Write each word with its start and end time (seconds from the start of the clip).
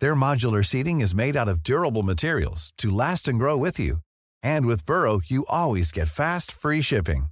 Their 0.00 0.14
modular 0.14 0.64
seating 0.64 1.00
is 1.02 1.14
made 1.14 1.36
out 1.36 1.48
of 1.48 1.62
durable 1.62 2.02
materials 2.02 2.72
to 2.78 2.90
last 2.90 3.28
and 3.28 3.38
grow 3.38 3.56
with 3.58 3.78
you. 3.78 3.98
And 4.42 4.66
with 4.66 4.86
Burrow, 4.86 5.20
you 5.26 5.44
always 5.48 5.92
get 5.92 6.08
fast, 6.08 6.50
free 6.50 6.80
shipping. 6.80 7.26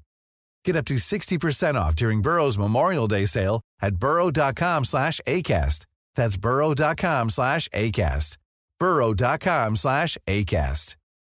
Get 0.65 0.77
up 0.77 0.85
to 0.87 0.95
60% 0.95 1.75
off 1.75 1.97
during 1.97 2.23
Burrow's 2.23 2.59
Memorial 2.59 3.09
Day 3.09 3.25
sale 3.25 3.61
at 3.80 3.97
burrow.com 3.97 4.85
slash 4.85 5.21
ACAST. 5.27 5.87
That's 6.15 6.37
burrow.com 6.37 7.30
slash 7.30 7.69
ACAST. 7.71 8.37
burrow.com 8.79 9.77
slash 9.77 10.19
ACAST. 10.27 10.97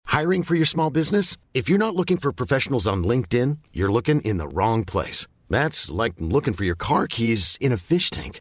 Hiring 0.07 0.43
for 0.43 0.55
your 0.55 0.67
small 0.67 0.91
business? 0.91 1.37
If 1.55 1.69
you're 1.69 1.79
not 1.79 1.97
looking 1.97 2.17
for 2.17 2.33
professionals 2.33 2.87
on 2.87 3.05
LinkedIn, 3.05 3.59
you're 3.73 3.93
looking 3.93 4.20
in 4.23 4.39
the 4.39 4.48
wrong 4.48 4.84
place. 4.84 5.27
That's 5.48 5.91
like 5.91 6.15
looking 6.19 6.55
for 6.55 6.65
your 6.65 6.75
car 6.75 7.07
keys 7.07 7.57
in 7.61 7.73
a 7.73 7.77
fish 7.77 8.11
tank. 8.11 8.41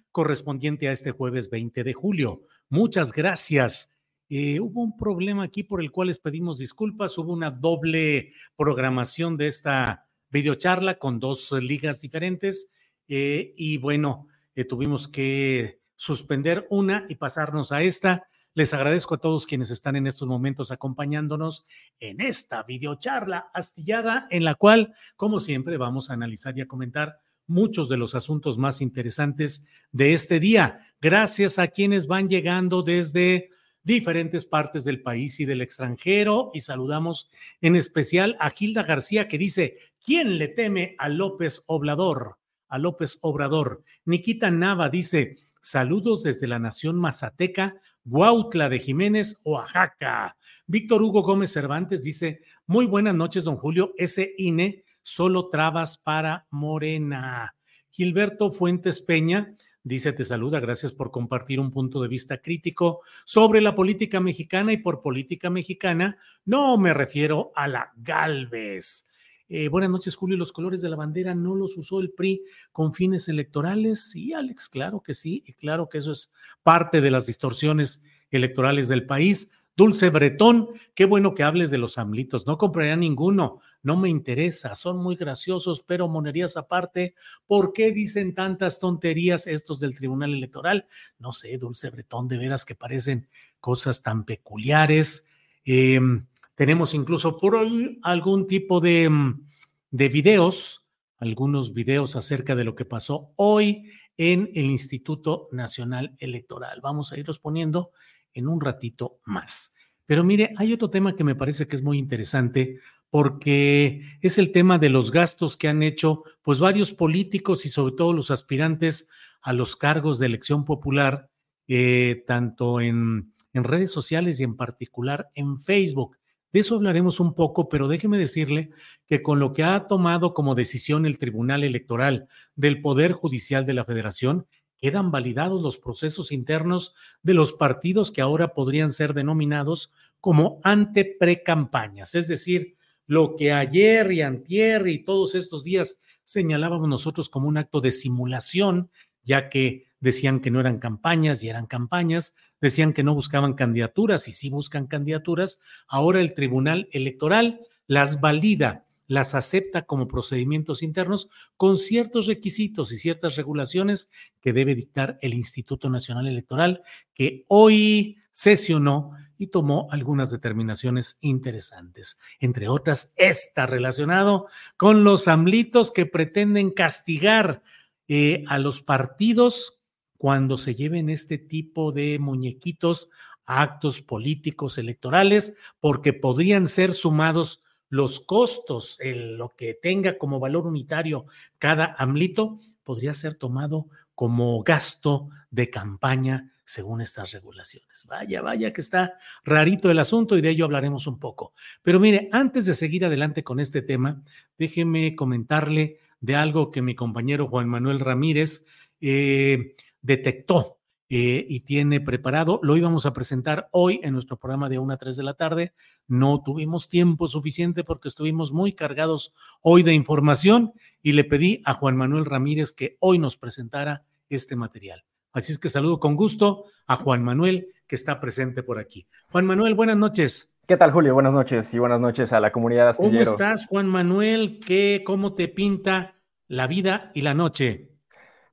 correspondiente 0.11 0.87
a 0.87 0.91
este 0.91 1.11
jueves 1.11 1.49
20 1.49 1.83
de 1.83 1.93
julio. 1.93 2.43
Muchas 2.69 3.11
gracias. 3.11 3.97
Eh, 4.29 4.59
hubo 4.59 4.81
un 4.81 4.95
problema 4.95 5.43
aquí 5.43 5.63
por 5.63 5.81
el 5.81 5.91
cual 5.91 6.07
les 6.07 6.19
pedimos 6.19 6.57
disculpas. 6.57 7.17
Hubo 7.17 7.33
una 7.33 7.51
doble 7.51 8.33
programación 8.55 9.37
de 9.37 9.47
esta 9.47 10.07
videocharla 10.29 10.97
con 10.99 11.19
dos 11.19 11.51
ligas 11.51 11.99
diferentes 11.99 12.71
eh, 13.07 13.53
y 13.57 13.77
bueno, 13.77 14.27
eh, 14.55 14.63
tuvimos 14.63 15.09
que 15.09 15.81
suspender 15.97 16.65
una 16.69 17.05
y 17.09 17.15
pasarnos 17.15 17.71
a 17.73 17.81
esta. 17.81 18.25
Les 18.53 18.73
agradezco 18.73 19.15
a 19.15 19.19
todos 19.19 19.45
quienes 19.45 19.69
están 19.69 19.95
en 19.97 20.07
estos 20.07 20.27
momentos 20.27 20.71
acompañándonos 20.71 21.65
en 21.99 22.21
esta 22.21 22.63
videocharla 22.63 23.49
astillada 23.53 24.27
en 24.29 24.45
la 24.45 24.55
cual, 24.55 24.93
como 25.15 25.39
siempre, 25.39 25.77
vamos 25.77 26.09
a 26.09 26.13
analizar 26.13 26.57
y 26.57 26.61
a 26.61 26.67
comentar 26.67 27.19
muchos 27.51 27.89
de 27.89 27.97
los 27.97 28.15
asuntos 28.15 28.57
más 28.57 28.81
interesantes 28.81 29.67
de 29.91 30.13
este 30.13 30.39
día. 30.39 30.79
Gracias 31.01 31.59
a 31.59 31.67
quienes 31.67 32.07
van 32.07 32.29
llegando 32.29 32.81
desde 32.81 33.49
diferentes 33.83 34.45
partes 34.45 34.83
del 34.83 35.01
país 35.01 35.39
y 35.39 35.45
del 35.45 35.61
extranjero. 35.61 36.51
Y 36.53 36.61
saludamos 36.61 37.29
en 37.59 37.75
especial 37.75 38.37
a 38.39 38.49
Gilda 38.49 38.83
García 38.83 39.27
que 39.27 39.37
dice, 39.37 39.77
¿quién 40.03 40.37
le 40.37 40.47
teme 40.47 40.95
a 40.97 41.09
López 41.09 41.63
Obrador? 41.67 42.37
A 42.69 42.77
López 42.77 43.19
Obrador. 43.21 43.83
Nikita 44.05 44.49
Nava 44.49 44.89
dice, 44.89 45.35
saludos 45.61 46.23
desde 46.23 46.47
la 46.47 46.59
nación 46.59 46.97
mazateca, 46.97 47.75
Guautla 48.03 48.69
de 48.69 48.79
Jiménez, 48.79 49.41
Oaxaca. 49.43 50.37
Víctor 50.65 51.03
Hugo 51.03 51.21
Gómez 51.21 51.51
Cervantes 51.51 52.01
dice, 52.01 52.41
muy 52.65 52.85
buenas 52.85 53.13
noches, 53.13 53.43
don 53.43 53.57
Julio. 53.57 53.93
Ese 53.97 54.33
INE 54.37 54.85
solo 55.01 55.49
trabas 55.49 55.97
para 55.97 56.47
Morena. 56.49 57.55
Gilberto 57.89 58.51
Fuentes 58.51 59.01
Peña 59.01 59.55
dice, 59.83 60.13
te 60.13 60.25
saluda, 60.25 60.59
gracias 60.59 60.93
por 60.93 61.11
compartir 61.11 61.59
un 61.59 61.71
punto 61.71 62.01
de 62.01 62.07
vista 62.07 62.41
crítico 62.41 63.01
sobre 63.25 63.61
la 63.61 63.75
política 63.75 64.19
mexicana 64.19 64.73
y 64.73 64.77
por 64.77 65.01
política 65.01 65.49
mexicana 65.49 66.17
no 66.45 66.77
me 66.77 66.93
refiero 66.93 67.51
a 67.55 67.67
la 67.67 67.91
Galvez. 67.97 69.07
Eh, 69.53 69.67
buenas 69.67 69.89
noches, 69.89 70.15
Julio. 70.15 70.37
Los 70.37 70.53
colores 70.53 70.81
de 70.81 70.87
la 70.87 70.95
bandera 70.95 71.35
no 71.35 71.55
los 71.55 71.75
usó 71.75 71.99
el 71.99 72.11
PRI 72.11 72.41
con 72.71 72.93
fines 72.93 73.27
electorales. 73.27 74.11
Sí, 74.11 74.31
Alex, 74.31 74.69
claro 74.69 75.01
que 75.01 75.13
sí, 75.13 75.43
y 75.45 75.51
claro 75.51 75.89
que 75.89 75.97
eso 75.97 76.13
es 76.13 76.33
parte 76.63 77.01
de 77.01 77.11
las 77.11 77.25
distorsiones 77.25 78.05
electorales 78.29 78.87
del 78.87 79.05
país. 79.05 79.51
Dulce 79.81 80.11
Bretón, 80.11 80.69
qué 80.93 81.05
bueno 81.05 81.33
que 81.33 81.41
hables 81.41 81.71
de 81.71 81.79
los 81.79 81.97
amlitos. 81.97 82.45
No 82.45 82.59
compraría 82.59 82.95
ninguno, 82.95 83.61
no 83.81 83.97
me 83.97 84.09
interesa. 84.09 84.75
Son 84.75 85.01
muy 85.01 85.15
graciosos, 85.15 85.81
pero 85.81 86.07
monerías 86.07 86.55
aparte. 86.55 87.15
¿Por 87.47 87.73
qué 87.73 87.91
dicen 87.91 88.35
tantas 88.35 88.79
tonterías 88.79 89.47
estos 89.47 89.79
del 89.79 89.97
Tribunal 89.97 90.35
Electoral? 90.35 90.85
No 91.17 91.31
sé, 91.31 91.57
Dulce 91.57 91.89
Bretón, 91.89 92.27
de 92.27 92.37
veras 92.37 92.63
que 92.63 92.75
parecen 92.75 93.27
cosas 93.59 94.03
tan 94.03 94.23
peculiares. 94.23 95.27
Em, 95.65 96.27
tenemos 96.53 96.93
incluso 96.93 97.35
por 97.35 97.55
hoy 97.55 97.99
algún 98.03 98.45
tipo 98.45 98.81
de, 98.81 99.09
mm, 99.09 99.47
de 99.89 100.09
videos, 100.09 100.89
algunos 101.17 101.73
videos 101.73 102.15
acerca 102.15 102.53
de 102.53 102.65
lo 102.65 102.75
que 102.75 102.85
pasó 102.85 103.33
hoy 103.35 103.89
en 104.15 104.51
el 104.53 104.65
Instituto 104.65 105.49
Nacional 105.51 106.15
Electoral. 106.19 106.81
Vamos 106.83 107.11
a 107.11 107.17
irlos 107.17 107.39
poniendo 107.39 107.89
en 108.33 108.47
un 108.47 108.61
ratito 108.61 109.19
más. 109.25 109.75
Pero 110.05 110.23
mire, 110.23 110.53
hay 110.57 110.73
otro 110.73 110.89
tema 110.89 111.15
que 111.15 111.23
me 111.23 111.35
parece 111.35 111.67
que 111.67 111.75
es 111.75 111.81
muy 111.81 111.97
interesante 111.97 112.79
porque 113.09 114.01
es 114.21 114.37
el 114.37 114.51
tema 114.51 114.77
de 114.77 114.89
los 114.89 115.11
gastos 115.11 115.57
que 115.57 115.67
han 115.67 115.83
hecho 115.83 116.23
pues 116.41 116.59
varios 116.59 116.93
políticos 116.93 117.65
y 117.65 117.69
sobre 117.69 117.95
todo 117.95 118.13
los 118.13 118.31
aspirantes 118.31 119.09
a 119.41 119.53
los 119.53 119.75
cargos 119.75 120.17
de 120.19 120.27
elección 120.27 120.65
popular, 120.65 121.29
eh, 121.67 122.23
tanto 122.25 122.79
en, 122.79 123.33
en 123.53 123.63
redes 123.63 123.91
sociales 123.91 124.39
y 124.39 124.43
en 124.43 124.55
particular 124.55 125.29
en 125.35 125.59
Facebook. 125.59 126.17
De 126.53 126.59
eso 126.59 126.75
hablaremos 126.75 127.19
un 127.19 127.33
poco, 127.33 127.69
pero 127.69 127.87
déjeme 127.87 128.17
decirle 128.17 128.71
que 129.05 129.21
con 129.21 129.39
lo 129.39 129.53
que 129.53 129.63
ha 129.63 129.87
tomado 129.87 130.33
como 130.33 130.55
decisión 130.55 131.05
el 131.05 131.17
Tribunal 131.17 131.63
Electoral 131.63 132.27
del 132.55 132.81
Poder 132.81 133.13
Judicial 133.13 133.65
de 133.65 133.73
la 133.73 133.85
Federación, 133.85 134.47
quedan 134.81 135.11
validados 135.11 135.61
los 135.61 135.77
procesos 135.77 136.31
internos 136.31 136.95
de 137.21 137.35
los 137.35 137.53
partidos 137.53 138.11
que 138.11 138.21
ahora 138.21 138.53
podrían 138.53 138.89
ser 138.89 139.13
denominados 139.13 139.93
como 140.19 140.59
ante 140.63 141.05
precampañas, 141.05 142.15
es 142.15 142.27
decir, 142.27 142.75
lo 143.05 143.35
que 143.35 143.51
ayer 143.51 144.11
y 144.11 144.21
antier 144.21 144.87
y 144.87 145.03
todos 145.03 145.35
estos 145.35 145.63
días 145.63 146.01
señalábamos 146.23 146.87
nosotros 146.87 147.29
como 147.29 147.47
un 147.47 147.57
acto 147.57 147.81
de 147.81 147.91
simulación, 147.91 148.89
ya 149.23 149.49
que 149.49 149.87
decían 149.99 150.39
que 150.39 150.49
no 150.49 150.59
eran 150.59 150.79
campañas 150.79 151.43
y 151.43 151.49
eran 151.49 151.67
campañas, 151.67 152.35
decían 152.59 152.93
que 152.93 153.03
no 153.03 153.13
buscaban 153.13 153.53
candidaturas 153.53 154.27
y 154.27 154.31
sí 154.31 154.49
buscan 154.49 154.87
candidaturas, 154.87 155.59
ahora 155.87 156.21
el 156.21 156.33
Tribunal 156.33 156.87
Electoral 156.91 157.61
las 157.85 158.21
valida 158.21 158.85
las 159.11 159.35
acepta 159.35 159.81
como 159.81 160.07
procedimientos 160.07 160.81
internos 160.81 161.27
con 161.57 161.75
ciertos 161.75 162.27
requisitos 162.27 162.93
y 162.93 162.97
ciertas 162.97 163.35
regulaciones 163.35 164.09
que 164.39 164.53
debe 164.53 164.73
dictar 164.73 165.19
el 165.21 165.33
Instituto 165.33 165.89
Nacional 165.89 166.27
Electoral, 166.27 166.81
que 167.13 167.43
hoy 167.49 168.19
sesionó 168.31 169.11
y 169.37 169.47
tomó 169.47 169.89
algunas 169.91 170.31
determinaciones 170.31 171.17
interesantes, 171.19 172.19
entre 172.39 172.69
otras 172.69 173.13
esta 173.17 173.65
relacionado 173.65 174.47
con 174.77 175.03
los 175.03 175.27
amlitos 175.27 175.91
que 175.91 176.05
pretenden 176.05 176.71
castigar 176.71 177.63
eh, 178.07 178.45
a 178.47 178.59
los 178.59 178.81
partidos 178.81 179.81
cuando 180.15 180.57
se 180.57 180.73
lleven 180.73 181.09
este 181.09 181.37
tipo 181.37 181.91
de 181.91 182.17
muñequitos 182.17 183.09
a 183.45 183.61
actos 183.61 183.99
políticos 183.99 184.77
electorales, 184.77 185.57
porque 185.81 186.13
podrían 186.13 186.65
ser 186.65 186.93
sumados 186.93 187.65
los 187.91 188.21
costos, 188.21 188.97
lo 189.03 189.49
que 189.49 189.73
tenga 189.73 190.17
como 190.17 190.39
valor 190.39 190.65
unitario 190.65 191.25
cada 191.59 191.93
AMLITO, 191.97 192.57
podría 192.83 193.13
ser 193.13 193.35
tomado 193.35 193.89
como 194.15 194.63
gasto 194.63 195.29
de 195.49 195.69
campaña 195.69 196.53
según 196.63 197.01
estas 197.01 197.31
regulaciones. 197.31 198.07
Vaya, 198.09 198.41
vaya 198.41 198.71
que 198.71 198.79
está 198.79 199.17
rarito 199.43 199.91
el 199.91 199.99
asunto 199.99 200.37
y 200.37 200.41
de 200.41 200.51
ello 200.51 200.65
hablaremos 200.65 201.05
un 201.05 201.19
poco. 201.19 201.53
Pero 201.81 201.99
mire, 201.99 202.29
antes 202.31 202.65
de 202.65 202.75
seguir 202.75 203.03
adelante 203.03 203.43
con 203.43 203.59
este 203.59 203.81
tema, 203.81 204.23
déjeme 204.57 205.13
comentarle 205.13 205.99
de 206.21 206.35
algo 206.37 206.71
que 206.71 206.81
mi 206.81 206.95
compañero 206.95 207.47
Juan 207.47 207.67
Manuel 207.67 207.99
Ramírez 207.99 208.65
eh, 209.01 209.75
detectó 210.01 210.80
eh, 211.13 211.45
y 211.49 211.59
tiene 211.59 211.99
preparado. 211.99 212.61
Lo 212.63 212.77
íbamos 212.77 213.05
a 213.05 213.11
presentar 213.11 213.67
hoy 213.71 213.99
en 214.01 214.13
nuestro 214.13 214.37
programa 214.37 214.69
de 214.69 214.79
1 214.79 214.93
a 214.93 214.97
3 214.97 215.17
de 215.17 215.23
la 215.23 215.33
tarde. 215.33 215.73
No 216.07 216.41
tuvimos 216.41 216.87
tiempo 216.87 217.27
suficiente 217.27 217.83
porque 217.83 218.07
estuvimos 218.07 218.53
muy 218.53 218.71
cargados 218.71 219.33
hoy 219.61 219.83
de 219.83 219.93
información 219.93 220.71
y 221.01 221.11
le 221.11 221.25
pedí 221.25 221.61
a 221.65 221.73
Juan 221.73 221.97
Manuel 221.97 222.23
Ramírez 222.23 222.71
que 222.71 222.95
hoy 223.01 223.19
nos 223.19 223.35
presentara 223.35 224.05
este 224.29 224.55
material. 224.55 225.03
Así 225.33 225.51
es 225.51 225.59
que 225.59 225.67
saludo 225.67 225.99
con 225.99 226.15
gusto 226.15 226.63
a 226.87 226.95
Juan 226.95 227.25
Manuel 227.25 227.73
que 227.87 227.95
está 227.95 228.21
presente 228.21 228.63
por 228.63 228.79
aquí. 228.79 229.05
Juan 229.33 229.45
Manuel, 229.45 229.75
buenas 229.75 229.97
noches. 229.97 230.57
¿Qué 230.65 230.77
tal, 230.77 230.93
Julio? 230.93 231.13
Buenas 231.13 231.33
noches 231.33 231.73
y 231.73 231.79
buenas 231.79 231.99
noches 231.99 232.31
a 232.31 232.39
la 232.39 232.53
comunidad 232.53 232.87
astillero. 232.87 233.25
¿Cómo 233.25 233.31
estás, 233.33 233.67
Juan 233.67 233.89
Manuel? 233.89 234.61
¿Qué, 234.65 235.03
¿Cómo 235.05 235.33
te 235.33 235.49
pinta 235.49 236.21
la 236.47 236.67
vida 236.67 237.11
y 237.13 237.19
la 237.19 237.33
noche? 237.33 237.90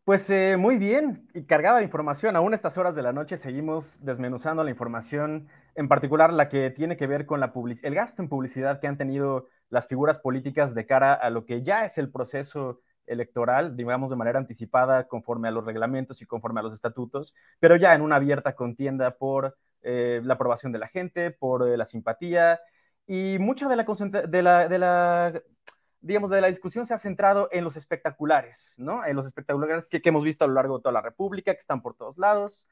Pues 0.08 0.30
eh, 0.30 0.56
muy 0.56 0.78
bien 0.78 1.28
y 1.34 1.42
cargada 1.42 1.76
de 1.76 1.84
información. 1.84 2.34
Aún 2.34 2.54
estas 2.54 2.78
horas 2.78 2.94
de 2.94 3.02
la 3.02 3.12
noche 3.12 3.36
seguimos 3.36 4.02
desmenuzando 4.02 4.64
la 4.64 4.70
información, 4.70 5.48
en 5.74 5.86
particular 5.86 6.32
la 6.32 6.48
que 6.48 6.70
tiene 6.70 6.96
que 6.96 7.06
ver 7.06 7.26
con 7.26 7.42
el 7.42 7.94
gasto 7.94 8.22
en 8.22 8.30
publicidad 8.30 8.80
que 8.80 8.86
han 8.86 8.96
tenido 8.96 9.48
las 9.68 9.86
figuras 9.86 10.18
políticas 10.18 10.74
de 10.74 10.86
cara 10.86 11.12
a 11.12 11.28
lo 11.28 11.44
que 11.44 11.62
ya 11.62 11.84
es 11.84 11.98
el 11.98 12.10
proceso 12.10 12.80
electoral, 13.04 13.76
digamos 13.76 14.08
de 14.08 14.16
manera 14.16 14.38
anticipada 14.38 15.06
conforme 15.08 15.48
a 15.48 15.50
los 15.50 15.66
reglamentos 15.66 16.22
y 16.22 16.26
conforme 16.26 16.60
a 16.60 16.62
los 16.62 16.72
estatutos, 16.72 17.34
pero 17.60 17.76
ya 17.76 17.94
en 17.94 18.00
una 18.00 18.16
abierta 18.16 18.54
contienda 18.54 19.10
por 19.18 19.58
eh, 19.82 20.22
la 20.24 20.32
aprobación 20.32 20.72
de 20.72 20.78
la 20.78 20.88
gente, 20.88 21.32
por 21.32 21.68
eh, 21.68 21.76
la 21.76 21.84
simpatía 21.84 22.60
y 23.06 23.36
mucha 23.38 23.68
de 23.68 23.76
la, 23.76 23.84
de 24.26 24.42
de 24.70 24.78
la 24.78 25.42
digamos, 26.00 26.30
de 26.30 26.40
la 26.40 26.48
discusión 26.48 26.86
se 26.86 26.94
ha 26.94 26.98
centrado 26.98 27.48
en 27.52 27.64
los 27.64 27.76
espectaculares, 27.76 28.74
¿no? 28.78 29.04
En 29.04 29.16
los 29.16 29.26
espectaculares 29.26 29.88
que, 29.88 30.00
hemos 30.04 30.24
visto 30.24 30.44
a 30.44 30.48
lo 30.48 30.54
largo 30.54 30.78
de 30.78 30.82
toda 30.82 30.92
la 30.92 31.02
República, 31.02 31.52
que 31.52 31.58
están 31.58 31.82
por 31.82 31.94
todos 31.94 32.18
lados, 32.18 32.68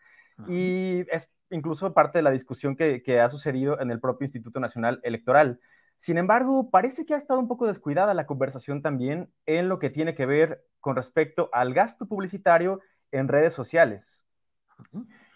y 0.48 1.04
es 1.10 1.30
incluso 1.50 1.94
parte 1.94 2.18
de 2.18 2.22
la 2.22 2.30
discusión 2.30 2.76
que, 2.76 3.20
ha 3.20 3.28
sucedido 3.28 3.80
en 3.80 3.90
el 3.90 4.00
propio 4.00 4.24
Instituto 4.24 4.60
Nacional 4.60 5.00
Electoral. 5.02 5.60
Sin 5.98 6.18
embargo, 6.18 6.70
parece 6.70 7.06
que 7.06 7.14
ha 7.14 7.16
estado 7.16 7.40
un 7.40 7.48
poco 7.48 7.66
descuidada 7.66 8.12
la 8.12 8.26
conversación 8.26 8.82
también 8.82 9.30
en 9.46 9.68
lo 9.68 9.78
que 9.78 9.88
tiene 9.88 10.14
que 10.14 10.26
ver 10.26 10.64
con 10.80 10.94
respecto 10.94 11.48
al 11.52 11.72
gasto 11.72 12.06
publicitario 12.06 12.80
en 13.12 13.28
redes 13.28 13.54
sociales. 13.54 14.24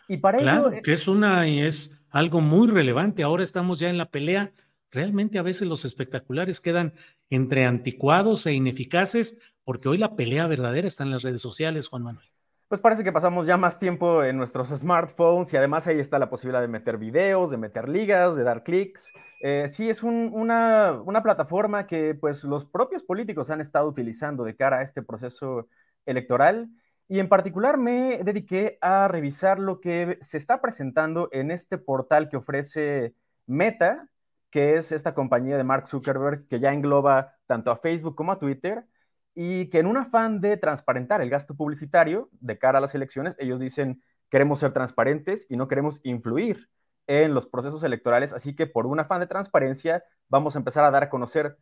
Y 0.06 0.18
para 0.18 0.38
claro, 0.38 0.70
que 0.82 0.92
es 0.92 1.08
una 1.08 1.46
y 1.48 1.60
es 1.60 1.98
algo 2.10 2.40
muy 2.42 2.68
relevante. 2.68 3.22
Ahora 3.22 3.42
estamos 3.42 3.78
ya 3.78 3.88
en 3.88 3.96
la 3.96 4.10
pelea 4.10 4.52
realmente 4.90 5.38
a 5.38 5.42
veces 5.42 5.68
los 5.68 5.84
espectaculares 5.84 6.60
quedan 6.60 6.94
entre 7.28 7.64
anticuados 7.64 8.46
e 8.46 8.52
ineficaces, 8.52 9.40
porque 9.64 9.88
hoy 9.88 9.98
la 9.98 10.16
pelea 10.16 10.46
verdadera 10.46 10.88
está 10.88 11.04
en 11.04 11.10
las 11.10 11.22
redes 11.22 11.42
sociales, 11.42 11.88
Juan 11.88 12.02
Manuel. 12.02 12.26
Pues 12.68 12.80
parece 12.80 13.02
que 13.02 13.10
pasamos 13.10 13.48
ya 13.48 13.56
más 13.56 13.80
tiempo 13.80 14.22
en 14.22 14.36
nuestros 14.36 14.68
smartphones 14.68 15.52
y 15.52 15.56
además 15.56 15.88
ahí 15.88 15.98
está 15.98 16.20
la 16.20 16.30
posibilidad 16.30 16.60
de 16.60 16.68
meter 16.68 16.98
videos, 16.98 17.50
de 17.50 17.56
meter 17.56 17.88
ligas, 17.88 18.36
de 18.36 18.44
dar 18.44 18.62
clics. 18.62 19.12
Eh, 19.42 19.66
sí, 19.68 19.90
es 19.90 20.04
una, 20.04 20.92
una 21.04 21.20
plataforma 21.20 21.88
que 21.88 22.14
pues 22.14 22.44
los 22.44 22.64
propios 22.64 23.02
políticos 23.02 23.50
han 23.50 23.60
estado 23.60 23.88
utilizando 23.88 24.44
de 24.44 24.54
cara 24.54 24.78
a 24.78 24.82
este 24.82 25.02
proceso 25.02 25.68
electoral 26.06 26.70
y 27.08 27.18
en 27.18 27.28
particular 27.28 27.76
me 27.76 28.22
dediqué 28.22 28.78
a 28.80 29.08
revisar 29.08 29.58
lo 29.58 29.80
que 29.80 30.18
se 30.20 30.38
está 30.38 30.60
presentando 30.60 31.28
en 31.32 31.50
este 31.50 31.76
portal 31.76 32.28
que 32.28 32.36
ofrece 32.36 33.14
Meta, 33.48 34.08
que 34.50 34.76
es 34.76 34.92
esta 34.92 35.14
compañía 35.14 35.56
de 35.56 35.64
Mark 35.64 35.86
Zuckerberg 35.88 36.46
que 36.48 36.60
ya 36.60 36.72
engloba 36.72 37.36
tanto 37.46 37.70
a 37.70 37.76
Facebook 37.76 38.14
como 38.16 38.32
a 38.32 38.38
Twitter 38.38 38.86
y 39.34 39.70
que 39.70 39.78
en 39.78 39.86
un 39.86 39.96
afán 39.96 40.40
de 40.40 40.56
transparentar 40.56 41.20
el 41.20 41.30
gasto 41.30 41.54
publicitario 41.54 42.28
de 42.40 42.58
cara 42.58 42.78
a 42.78 42.80
las 42.80 42.94
elecciones, 42.94 43.36
ellos 43.38 43.60
dicen 43.60 44.02
queremos 44.28 44.60
ser 44.60 44.72
transparentes 44.72 45.46
y 45.48 45.56
no 45.56 45.68
queremos 45.68 46.00
influir 46.04 46.68
en 47.06 47.34
los 47.34 47.46
procesos 47.46 47.82
electorales, 47.82 48.32
así 48.32 48.54
que 48.54 48.66
por 48.66 48.86
un 48.86 49.00
afán 49.00 49.20
de 49.20 49.26
transparencia 49.26 50.04
vamos 50.28 50.54
a 50.54 50.58
empezar 50.60 50.84
a 50.84 50.90
dar 50.90 51.02
a 51.04 51.10
conocer 51.10 51.58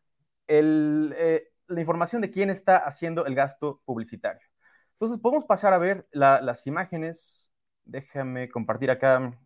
eh, 0.47 1.49
la 1.69 1.81
información 1.81 2.23
de 2.23 2.31
quién 2.31 2.51
está 2.51 2.79
haciendo 2.79 3.27
el 3.27 3.35
gasto 3.35 3.81
publicitario. 3.85 4.47
Entonces 4.93 5.21
podemos 5.21 5.45
pasar 5.45 5.73
a 5.73 5.79
ver 5.79 6.07
las 6.11 6.67
imágenes. 6.67 7.51
Déjame 7.85 8.51
compartir 8.51 8.91
acá 8.91 9.39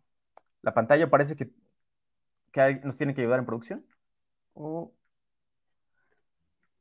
la 0.61 0.73
pantalla. 0.73 1.09
Parece 1.09 1.35
que 1.35 1.51
que 2.53 2.79
nos 2.83 2.97
tiene 2.97 3.13
que 3.13 3.21
ayudar 3.21 3.39
en 3.39 3.45
producción? 3.45 3.85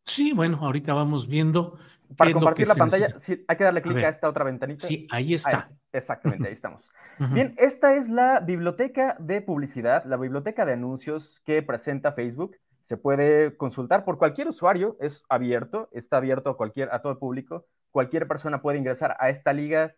Sí, 0.04 0.32
bueno, 0.32 0.58
ahorita 0.60 0.92
vamos 0.92 1.26
viendo. 1.26 1.78
Para 2.16 2.32
compartir 2.32 2.68
la 2.68 2.74
pantalla, 2.74 3.18
sí, 3.18 3.42
hay 3.48 3.56
que 3.56 3.64
darle 3.64 3.80
clic 3.80 3.96
a, 4.04 4.08
esta 4.08 4.28
otra 4.28 4.44
ventanita. 4.44 4.86
Sí, 4.86 5.08
ahí 5.10 5.32
está. 5.32 5.70
exactamente, 5.90 6.46
ahí 6.46 6.52
estamos. 6.52 6.90
Bien, 7.18 7.54
esta 7.56 7.96
es 7.96 8.10
la 8.10 8.40
biblioteca 8.40 9.16
de 9.18 9.40
publicidad, 9.40 10.04
la 10.04 10.18
biblioteca 10.18 10.66
de 10.66 10.74
anuncios 10.74 11.40
que 11.44 11.62
presenta 11.62 12.12
Facebook. 12.12 12.56
Se 12.82 12.96
puede 12.96 13.56
consultar 13.56 14.04
por 14.04 14.18
cualquier 14.18 14.48
usuario, 14.48 14.98
es 15.00 15.24
abierto, 15.28 15.88
está 15.92 16.18
abierto 16.18 16.50
a, 16.50 16.56
cualquier, 16.56 16.92
a 16.92 17.00
todo 17.00 17.12
el 17.12 17.18
público. 17.18 17.64
Cualquier 17.92 18.28
persona 18.28 18.60
puede 18.60 18.78
ingresar 18.78 19.16
a 19.18 19.30
esta 19.30 19.52
liga 19.52 19.94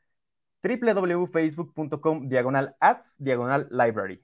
www.facebook.com 0.63 2.29
diagonal 2.29 2.77
ads 2.79 3.17
diagonal 3.19 3.67
library 3.71 4.23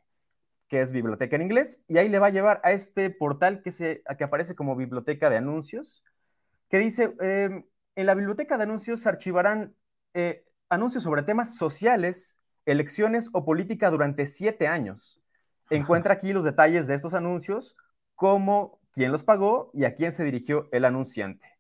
que 0.70 0.80
es 0.80 0.92
biblioteca 0.92 1.34
en 1.34 1.42
inglés, 1.42 1.82
y 1.88 1.98
ahí 1.98 2.08
le 2.08 2.20
va 2.20 2.28
a 2.28 2.30
llevar 2.30 2.60
a 2.62 2.70
este 2.70 3.10
portal 3.10 3.60
que, 3.60 3.72
se, 3.72 4.02
que 4.16 4.24
aparece 4.24 4.54
como 4.54 4.76
biblioteca 4.76 5.28
de 5.28 5.36
anuncios, 5.36 6.04
que 6.68 6.78
dice, 6.78 7.12
em, 7.20 7.64
en 7.96 8.06
la 8.06 8.14
biblioteca 8.14 8.56
de 8.56 8.62
anuncios 8.62 9.00
se 9.00 9.08
archivarán 9.08 9.74
eh, 10.14 10.44
anuncios 10.68 11.02
sobre 11.02 11.24
temas 11.24 11.56
sociales, 11.56 12.38
elecciones 12.66 13.30
o 13.32 13.44
política 13.44 13.90
durante 13.90 14.26
siete 14.28 14.68
años. 14.68 15.20
Encuentra 15.70 16.14
aquí 16.14 16.32
los 16.32 16.44
detalles 16.44 16.86
de 16.86 16.94
estos 16.94 17.14
anuncios, 17.14 17.76
como 18.14 18.80
quién 18.92 19.10
los 19.10 19.24
pagó 19.24 19.72
y 19.74 19.84
a 19.84 19.96
quién 19.96 20.12
se 20.12 20.22
dirigió 20.22 20.68
el 20.70 20.84
anunciante. 20.84 21.58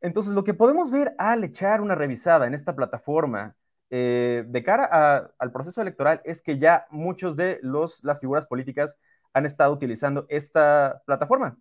Entonces, 0.00 0.32
lo 0.32 0.44
que 0.44 0.54
podemos 0.54 0.90
ver 0.90 1.14
al 1.18 1.44
echar 1.44 1.82
una 1.82 1.94
revisada 1.94 2.46
en 2.46 2.54
esta 2.54 2.74
plataforma 2.74 3.54
eh, 3.90 4.44
de 4.46 4.62
cara 4.62 5.30
al 5.38 5.52
proceso 5.52 5.80
electoral 5.80 6.20
es 6.24 6.42
que 6.42 6.58
ya 6.58 6.86
muchos 6.90 7.36
de 7.36 7.58
los, 7.62 8.02
las 8.04 8.20
figuras 8.20 8.46
políticas 8.46 8.96
han 9.32 9.46
estado 9.46 9.72
utilizando 9.72 10.26
esta 10.28 11.02
plataforma. 11.06 11.56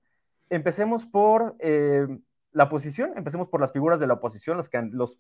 Empecemos 0.50 1.06
por 1.06 1.56
eh, 1.60 2.08
la 2.52 2.66
oposición, 2.66 3.12
empecemos 3.16 3.48
por 3.50 3.62
las 3.62 3.74
figuras 3.74 4.00
de 4.00 4.08
la 4.08 4.16
oposición, 4.16 4.58
los, 4.58 4.70
los 4.92 5.20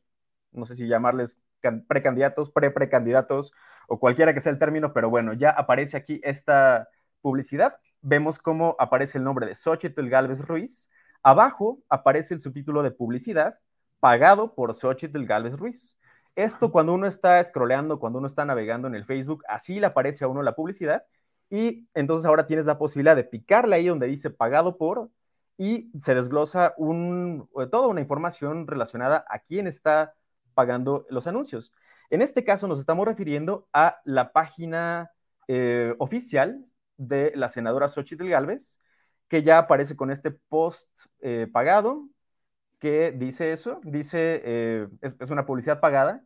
no 0.51 0.65
sé 0.65 0.75
si 0.75 0.87
llamarles 0.87 1.39
precandidatos, 1.87 2.49
pre-precandidatos 2.49 3.51
o 3.87 3.99
cualquiera 3.99 4.33
que 4.33 4.41
sea 4.41 4.51
el 4.51 4.59
término, 4.59 4.93
pero 4.93 5.09
bueno, 5.09 5.33
ya 5.33 5.49
aparece 5.49 5.97
aquí 5.97 6.21
esta 6.23 6.87
publicidad. 7.21 7.77
Vemos 8.01 8.39
cómo 8.39 8.75
aparece 8.79 9.17
el 9.17 9.23
nombre 9.23 9.47
de 9.47 9.55
Xochitl 9.55 10.07
Galvez 10.07 10.39
Ruiz. 10.39 10.89
Abajo 11.23 11.79
aparece 11.89 12.35
el 12.35 12.39
subtítulo 12.39 12.83
de 12.83 12.91
publicidad 12.91 13.59
pagado 13.99 14.53
por 14.55 14.75
Xochitl 14.75 15.25
Galvez 15.25 15.57
Ruiz. 15.57 15.97
Esto 16.35 16.71
cuando 16.71 16.93
uno 16.93 17.07
está 17.07 17.43
scrolleando, 17.43 17.99
cuando 17.99 18.19
uno 18.19 18.27
está 18.27 18.45
navegando 18.45 18.87
en 18.87 18.95
el 18.95 19.05
Facebook, 19.05 19.43
así 19.47 19.79
le 19.79 19.87
aparece 19.87 20.25
a 20.25 20.27
uno 20.27 20.43
la 20.43 20.55
publicidad 20.55 21.03
y 21.49 21.87
entonces 21.93 22.25
ahora 22.25 22.47
tienes 22.47 22.65
la 22.65 22.77
posibilidad 22.77 23.15
de 23.15 23.23
picarle 23.23 23.75
ahí 23.75 23.87
donde 23.87 24.07
dice 24.07 24.29
pagado 24.29 24.77
por 24.77 25.09
y 25.57 25.91
se 25.99 26.15
desglosa 26.15 26.73
un, 26.77 27.49
eh, 27.59 27.67
toda 27.67 27.87
una 27.87 28.01
información 28.01 28.67
relacionada 28.67 29.25
a 29.29 29.39
quién 29.39 29.67
está 29.67 30.15
pagando 30.53 31.05
los 31.09 31.27
anuncios. 31.27 31.71
En 32.09 32.21
este 32.21 32.43
caso 32.43 32.67
nos 32.67 32.79
estamos 32.79 33.05
refiriendo 33.05 33.67
a 33.73 34.01
la 34.03 34.31
página 34.31 35.11
eh, 35.47 35.95
oficial 35.99 36.65
de 36.97 37.31
la 37.35 37.49
senadora 37.49 37.87
Xochitl 37.87 38.27
Galvez, 38.27 38.79
que 39.27 39.43
ya 39.43 39.57
aparece 39.57 39.95
con 39.95 40.11
este 40.11 40.31
post 40.31 40.87
eh, 41.21 41.47
pagado, 41.51 42.07
que 42.85 43.11
dice 43.11 43.51
eso, 43.51 43.81
dice, 43.83 44.41
eh, 44.45 44.87
es, 45.01 45.31
una 45.31 45.47
publicidad 45.47 45.79
pagada, 45.79 46.23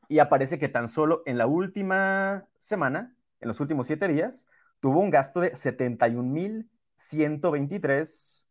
Y 0.09 0.19
aparece 0.19 0.59
que 0.59 0.69
tan 0.69 0.87
solo 0.87 1.23
en 1.25 1.39
la 1.39 1.47
última 1.47 2.45
semana, 2.59 3.17
en 3.41 3.49
los 3.49 3.59
últimos 3.61 3.87
siete 3.87 4.07
días, 4.07 4.47
tuvo 4.85 5.01
un 5.01 5.09
gasto 5.09 5.41
de 5.41 5.55
71.123 5.55 8.45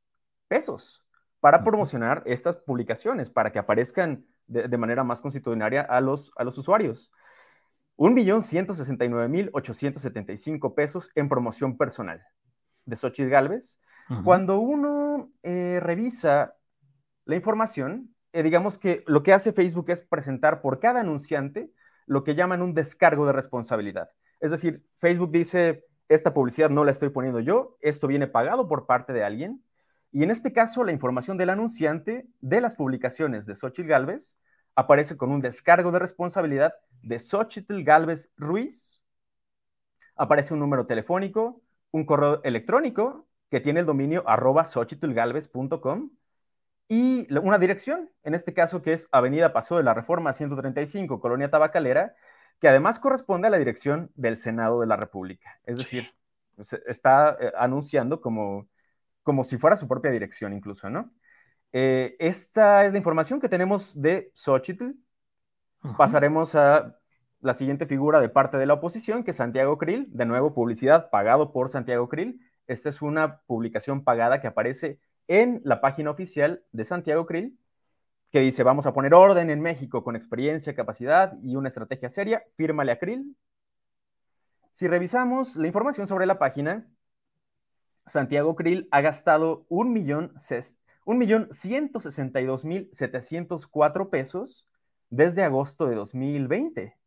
pesos 0.48 1.06
para 1.40 1.64
promocionar 1.64 2.24
estas 2.26 2.56
publicaciones, 2.56 3.30
para 3.30 3.52
que 3.52 3.60
aparezcan 3.60 4.26
de, 4.48 4.78
manera 4.80 5.04
más 5.04 5.22
constitucionaria 5.22 5.82
a 5.82 6.02
los, 6.02 6.32
a 6.36 6.44
los 6.44 6.58
usuarios. 6.58 7.12
1.169.875 7.98 10.74
pesos 10.74 11.12
en 11.14 11.30
promoción 11.30 11.78
personal 11.78 12.24
de 12.86 12.96
Xochitl 12.96 13.30
Galvez. 13.30 13.80
Cuando 14.24 14.58
uno 14.58 15.32
eh, 15.44 15.80
revisa 15.84 16.56
la 17.26 17.36
información, 17.36 18.16
eh, 18.32 18.42
digamos 18.42 18.80
que 18.80 19.04
lo 19.06 19.22
que 19.22 19.34
hace 19.34 19.54
Facebook 19.54 19.92
es 19.92 20.02
presentar 20.02 20.64
por 20.64 20.80
cada 20.80 21.02
anunciante 21.02 21.72
lo 22.08 22.24
que 22.24 22.34
llaman 22.34 22.64
un 22.64 22.74
descargo 22.74 23.28
de 23.28 23.34
responsabilidad. 23.34 24.10
Es 24.40 24.50
decir, 24.50 24.84
Facebook 24.96 25.30
dice, 25.32 25.86
esta 26.14 26.34
publicidad 26.34 26.70
no 26.70 26.84
la 26.84 26.92
estoy 26.92 27.10
poniendo 27.10 27.40
yo, 27.40 27.78
esto 27.82 28.08
viene 28.08 28.28
pagado 28.28 28.68
por 28.68 28.86
parte 28.86 29.14
de 29.14 29.24
alguien. 29.24 29.64
Y 30.12 30.24
en 30.24 30.32
este 30.32 30.54
caso, 30.54 30.84
la 30.84 30.92
información 30.92 31.38
del 31.38 31.50
anunciante 31.50 32.28
de 32.42 32.62
las 32.62 32.76
publicaciones 32.76 33.46
de 33.46 33.56
Xochitl 33.56 33.88
Galvez 33.88 34.38
aparece 34.76 35.18
con 35.18 35.32
un 35.32 35.42
descargo 35.42 35.92
de 35.92 36.00
responsabilidad 36.00 36.74
de 37.02 37.20
Xochitl 37.20 37.84
Galvez 37.84 38.30
Ruiz. 38.38 39.02
Aparece 40.16 40.54
un 40.54 40.60
número 40.60 40.86
telefónico, 40.86 41.62
un 41.92 42.06
correo 42.06 42.42
electrónico 42.44 43.28
que 43.50 43.60
tiene 43.60 43.82
el 43.82 43.86
dominio 43.86 44.24
arroba 44.28 44.66
xochitlgalvez.com 44.66 46.12
y 46.88 47.28
una 47.38 47.58
dirección, 47.58 48.12
en 48.24 48.36
este 48.36 48.54
caso 48.54 48.82
que 48.82 48.94
es 48.94 49.08
Avenida 49.12 49.54
Paso 49.54 49.78
de 49.78 49.84
la 49.84 49.94
Reforma 49.94 50.34
135, 50.34 51.20
Colonia 51.20 51.50
Tabacalera, 51.50 52.16
que 52.60 52.68
además 52.68 53.00
corresponde 53.00 53.48
a 53.48 53.52
la 53.52 53.58
dirección 53.58 54.12
del 54.16 54.38
Senado 54.38 54.82
de 54.82 54.88
la 54.88 54.96
República. 54.96 55.60
Es 55.66 55.78
decir, 55.78 56.14
está 56.88 57.38
eh, 57.40 57.52
anunciando 57.58 58.22
como, 58.22 58.68
como 59.24 59.44
si 59.44 59.58
fuera 59.58 59.78
su 59.78 59.88
propia 59.88 60.12
dirección 60.12 60.54
incluso, 60.54 60.90
¿no? 60.90 61.12
Eh, 61.74 62.16
esta 62.20 62.86
es 62.86 62.92
la 62.92 63.00
información 63.00 63.42
que 63.42 63.50
tenemos 63.50 64.00
de 64.00 64.32
Xochitl. 64.36 64.92
Pasaremos 65.98 66.56
a 66.56 66.96
la 67.42 67.54
siguiente 67.54 67.86
figura 67.86 68.22
de 68.22 68.30
parte 68.30 68.58
de 68.58 68.66
la 68.66 68.76
oposición, 68.76 69.24
que 69.24 69.32
es 69.32 69.38
Santiago 69.38 69.78
Krill. 69.78 70.08
De 70.12 70.26
nuevo, 70.26 70.54
publicidad 70.54 71.10
pagado 71.10 71.52
por 71.52 71.70
Santiago 71.70 72.08
Krill. 72.08 72.40
Esta 72.68 72.90
es 72.90 73.02
una 73.02 73.42
publicación 73.42 74.04
pagada 74.04 74.40
que 74.40 74.48
aparece 74.48 75.00
en 75.28 75.62
la 75.64 75.82
página 75.82 76.12
oficial 76.12 76.64
de 76.72 76.84
Santiago 76.84 77.26
Krill, 77.26 77.58
que 78.34 78.40
dice, 78.40 78.64
vamos 78.64 78.88
a 78.88 78.94
poner 78.94 79.14
orden 79.14 79.52
en 79.52 79.62
México 79.62 80.04
con 80.04 80.16
experiencia, 80.16 80.76
capacidad 80.76 81.38
y 81.44 81.56
una 81.56 81.68
estrategia 81.68 82.10
seria, 82.10 82.44
fírmale 82.58 82.92
a 82.92 82.98
Krill. 82.98 83.38
Si 84.72 84.88
revisamos 84.88 85.56
la 85.56 85.68
información 85.68 86.08
sobre 86.08 86.26
la 86.26 86.40
página, 86.40 86.90
Santiago 88.08 88.56
Krill 88.56 88.88
ha 88.90 89.02
gastado 89.02 89.68
un 89.70 89.94
millón, 89.94 90.34
un 91.06 91.20
millón 91.20 91.48
ciento 91.52 92.00
sesenta 92.00 92.42
y 92.42 92.46
dos 92.46 92.66
mil 92.66 92.90
setecientos 92.92 93.68
cuatro 93.68 94.10
pesos 94.10 94.68
desde 95.12 95.44
agosto 95.44 95.86
de 95.86 95.94
2020. 95.94 96.98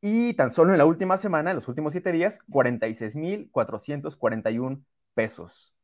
Y 0.00 0.32
tan 0.32 0.50
solo 0.50 0.72
en 0.72 0.78
la 0.78 0.86
última 0.86 1.18
semana, 1.18 1.50
en 1.50 1.56
los 1.56 1.68
últimos 1.68 1.92
siete 1.92 2.10
días, 2.10 2.40
46.441 2.48 4.82
pesos. 5.12 5.74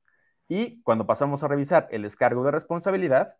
Y 0.48 0.80
cuando 0.84 1.06
pasamos 1.06 1.42
a 1.42 1.48
revisar 1.48 1.86
el 1.90 2.00
descargo 2.00 2.42
de 2.44 2.50
responsabilidad, 2.50 3.36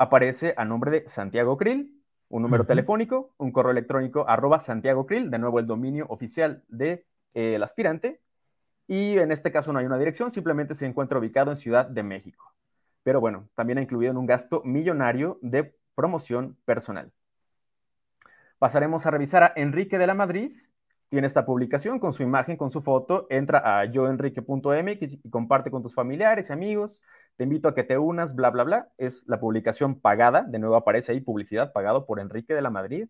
aparece 0.00 0.54
a 0.56 0.64
nombre 0.64 0.90
de 0.90 1.08
Santiago 1.08 1.58
Krill, 1.58 2.02
un 2.30 2.40
número 2.40 2.64
telefónico, 2.64 3.34
un 3.36 3.52
correo 3.52 3.72
electrónico 3.72 4.26
arroba 4.26 4.58
Santiago 4.58 5.04
Krill, 5.04 5.30
de 5.30 5.38
nuevo 5.38 5.58
el 5.60 5.66
dominio 5.66 6.06
oficial 6.08 6.64
del 6.68 7.04
de, 7.34 7.54
el 7.54 7.62
aspirante. 7.62 8.22
Y 8.86 9.18
en 9.18 9.30
este 9.30 9.52
caso 9.52 9.74
no 9.74 9.78
hay 9.78 9.84
una 9.84 9.98
dirección, 9.98 10.30
simplemente 10.30 10.74
se 10.74 10.86
encuentra 10.86 11.18
ubicado 11.18 11.50
en 11.50 11.56
Ciudad 11.56 11.86
de 11.86 12.02
México. 12.02 12.54
Pero 13.02 13.20
bueno, 13.20 13.50
también 13.54 13.76
ha 13.76 13.82
incluido 13.82 14.10
en 14.10 14.16
un 14.16 14.24
gasto 14.24 14.62
millonario 14.64 15.38
de 15.42 15.74
promoción 15.94 16.56
personal. 16.64 17.12
Pasaremos 18.58 19.04
a 19.04 19.10
revisar 19.10 19.42
a 19.42 19.52
Enrique 19.54 19.98
de 19.98 20.06
la 20.06 20.14
Madrid. 20.14 20.56
Tiene 21.10 21.26
esta 21.26 21.44
publicación 21.44 21.98
con 21.98 22.14
su 22.14 22.22
imagen, 22.22 22.56
con 22.56 22.70
su 22.70 22.80
foto. 22.80 23.26
Entra 23.28 23.80
a 23.80 23.84
yoenrique.mx 23.84 25.18
y 25.24 25.30
comparte 25.30 25.70
con 25.70 25.82
tus 25.82 25.94
familiares 25.94 26.48
y 26.48 26.52
amigos. 26.54 27.02
Te 27.40 27.44
invito 27.44 27.68
a 27.68 27.74
que 27.74 27.84
te 27.84 27.96
unas, 27.96 28.34
bla, 28.34 28.50
bla, 28.50 28.64
bla. 28.64 28.92
Es 28.98 29.26
la 29.26 29.40
publicación 29.40 29.98
pagada. 29.98 30.42
De 30.42 30.58
nuevo 30.58 30.76
aparece 30.76 31.12
ahí 31.12 31.22
publicidad 31.22 31.72
pagado 31.72 32.04
por 32.04 32.20
Enrique 32.20 32.52
de 32.52 32.60
la 32.60 32.68
Madrid. 32.68 33.08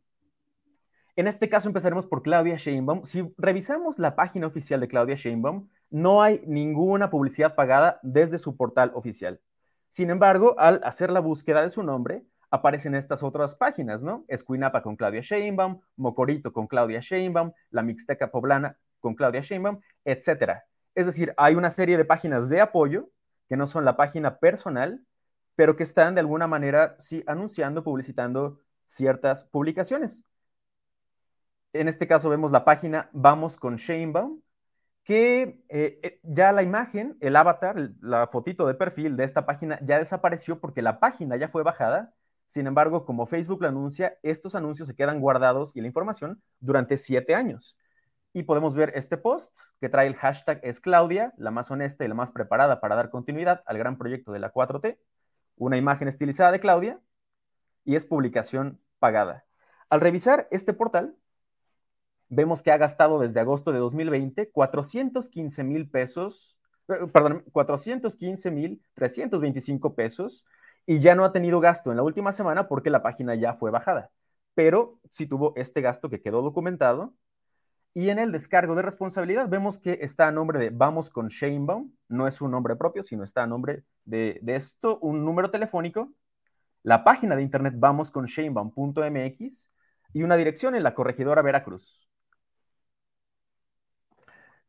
En 1.20 1.28
este 1.28 1.50
caso 1.50 1.68
empezaremos 1.68 2.06
por 2.06 2.22
Claudia 2.22 2.56
Sheinbaum. 2.56 3.04
Si 3.04 3.30
revisamos 3.38 4.00
la 4.00 4.16
página 4.16 4.48
oficial 4.48 4.80
de 4.80 4.88
Claudia 4.88 5.16
Sheinbaum, 5.16 5.68
no 5.90 6.22
hay 6.24 6.42
ninguna 6.48 7.10
publicidad 7.10 7.56
pagada 7.56 8.00
desde 8.04 8.38
su 8.38 8.56
portal 8.56 8.94
oficial. 8.96 9.42
Sin 9.90 10.12
embargo, 10.12 10.56
al 10.58 10.80
hacer 10.86 11.12
la 11.12 11.20
búsqueda 11.20 11.62
de 11.62 11.72
su 11.72 11.84
nombre, 11.84 12.24
aparecen 12.50 12.96
estas 12.96 13.22
otras 13.22 13.54
páginas, 13.54 14.02
¿no? 14.02 14.24
Escuinapa 14.30 14.82
con 14.82 14.96
Claudia 14.96 15.20
Sheinbaum, 15.20 15.82
Mocorito 15.98 16.54
con 16.54 16.68
Claudia 16.68 17.02
Sheinbaum, 17.02 17.52
La 17.70 17.84
Mixteca 17.84 18.32
Poblana 18.32 18.78
con 19.02 19.14
Claudia 19.14 19.42
Sheinbaum, 19.42 19.82
etc. 20.06 20.62
Es 20.96 21.06
decir, 21.06 21.34
hay 21.36 21.56
una 21.56 21.70
serie 21.70 21.98
de 21.98 22.06
páginas 22.06 22.48
de 22.48 22.62
apoyo 22.62 23.10
que 23.50 23.58
no 23.58 23.68
son 23.68 23.84
la 23.84 23.98
página 23.98 24.40
personal, 24.40 25.04
pero 25.58 25.76
que 25.76 25.84
están 25.84 26.16
de 26.16 26.22
alguna 26.22 26.48
manera, 26.48 26.96
sí, 27.00 27.26
anunciando, 27.28 27.84
publicitando 27.84 28.62
ciertas 28.86 29.44
publicaciones. 29.44 30.24
En 31.74 31.88
este 31.88 32.08
caso 32.08 32.30
vemos 32.30 32.52
la 32.52 32.66
página 32.66 33.10
Vamos 33.14 33.58
con 33.58 33.76
Shanebaum, 33.78 34.42
que 35.04 35.64
eh, 35.70 36.00
eh, 36.04 36.20
ya 36.24 36.52
la 36.52 36.64
imagen, 36.64 37.18
el 37.22 37.36
avatar, 37.36 37.92
la 38.02 38.28
fotito 38.28 38.68
de 38.68 38.74
perfil 38.74 39.18
de 39.18 39.24
esta 39.24 39.46
página 39.46 39.80
ya 39.84 40.00
desapareció 40.00 40.60
porque 40.60 40.82
la 40.82 41.00
página 41.00 41.36
ya 41.38 41.50
fue 41.50 41.64
bajada. 41.64 42.14
Sin 42.48 42.68
embargo, 42.68 43.06
como 43.06 43.28
Facebook 43.28 43.62
lo 43.62 43.68
anuncia, 43.68 44.18
estos 44.24 44.56
anuncios 44.56 44.88
se 44.88 44.96
quedan 44.96 45.20
guardados 45.20 45.76
y 45.76 45.82
la 45.82 45.88
información 45.88 46.42
durante 46.60 46.98
siete 46.98 47.36
años. 47.36 47.78
Y 48.34 48.44
podemos 48.44 48.76
ver 48.76 48.92
este 48.96 49.18
post 49.18 49.56
que 49.80 49.90
trae 49.90 50.08
el 50.08 50.16
hashtag 50.16 50.60
es 50.64 50.80
Claudia, 50.80 51.34
la 51.38 51.52
más 51.52 51.72
honesta 51.72 52.06
y 52.06 52.08
la 52.08 52.16
más 52.16 52.32
preparada 52.32 52.80
para 52.82 52.96
dar 52.96 53.10
continuidad 53.10 53.64
al 53.66 53.78
gran 53.78 53.98
proyecto 53.98 54.32
de 54.32 54.40
la 54.40 54.52
4T 54.52 54.98
una 55.60 55.78
imagen 55.78 56.08
estilizada 56.08 56.52
de 56.52 56.60
Claudia 56.60 57.00
y 57.86 57.96
es 57.96 58.06
publicación 58.06 58.82
pagada. 58.98 59.46
Al 59.90 60.02
revisar 60.02 60.48
este 60.52 60.74
portal, 60.74 61.16
vemos 62.30 62.62
que 62.62 62.72
ha 62.72 62.78
gastado 62.78 63.20
desde 63.20 63.40
agosto 63.40 63.72
de 63.72 63.80
2020 63.80 64.50
415 64.52 65.64
mil 65.64 65.90
pesos, 65.90 66.58
eh, 66.88 67.08
perdón, 67.12 67.44
415 67.52 68.52
mil 68.52 68.82
325 68.94 69.96
pesos 69.96 70.46
y 70.86 71.00
ya 71.00 71.16
no 71.16 71.26
ha 71.26 71.32
tenido 71.32 71.60
gasto 71.60 71.92
en 71.92 71.98
la 71.98 72.04
última 72.04 72.34
semana 72.34 72.68
porque 72.68 72.90
la 72.90 73.04
página 73.04 73.36
ya 73.36 73.56
fue 73.56 73.72
bajada. 73.72 74.12
Pero 74.56 75.00
sí 75.12 75.28
tuvo 75.28 75.54
este 75.56 75.82
gasto 75.82 76.10
que 76.10 76.22
quedó 76.22 76.42
documentado 76.42 77.14
y 77.94 78.10
en 78.10 78.20
el 78.20 78.32
descargo 78.32 78.76
de 78.76 78.84
responsabilidad 78.84 79.50
vemos 79.50 79.80
que 79.80 80.00
está 80.02 80.28
a 80.28 80.32
nombre 80.32 80.60
de 80.60 80.70
Vamos 80.70 81.10
con 81.10 81.28
Shanebaum, 81.28 81.92
no 82.08 82.28
es 82.28 82.40
un 82.42 82.52
nombre 82.52 82.76
propio, 82.76 83.04
sino 83.04 83.24
está 83.24 83.44
a 83.44 83.48
nombre 83.48 83.84
de, 84.06 84.40
esto, 84.46 85.00
un 85.00 85.26
número 85.26 85.50
telefónico, 85.52 86.14
la 86.84 87.04
página 87.04 87.36
de 87.36 87.42
internet 87.42 87.74
vamosconshanebaum.mx 87.78 89.72
y 90.14 90.24
una 90.24 90.38
dirección 90.38 90.76
en 90.76 90.84
la 90.84 90.94
corregidora 90.94 91.42
Veracruz. 91.42 92.09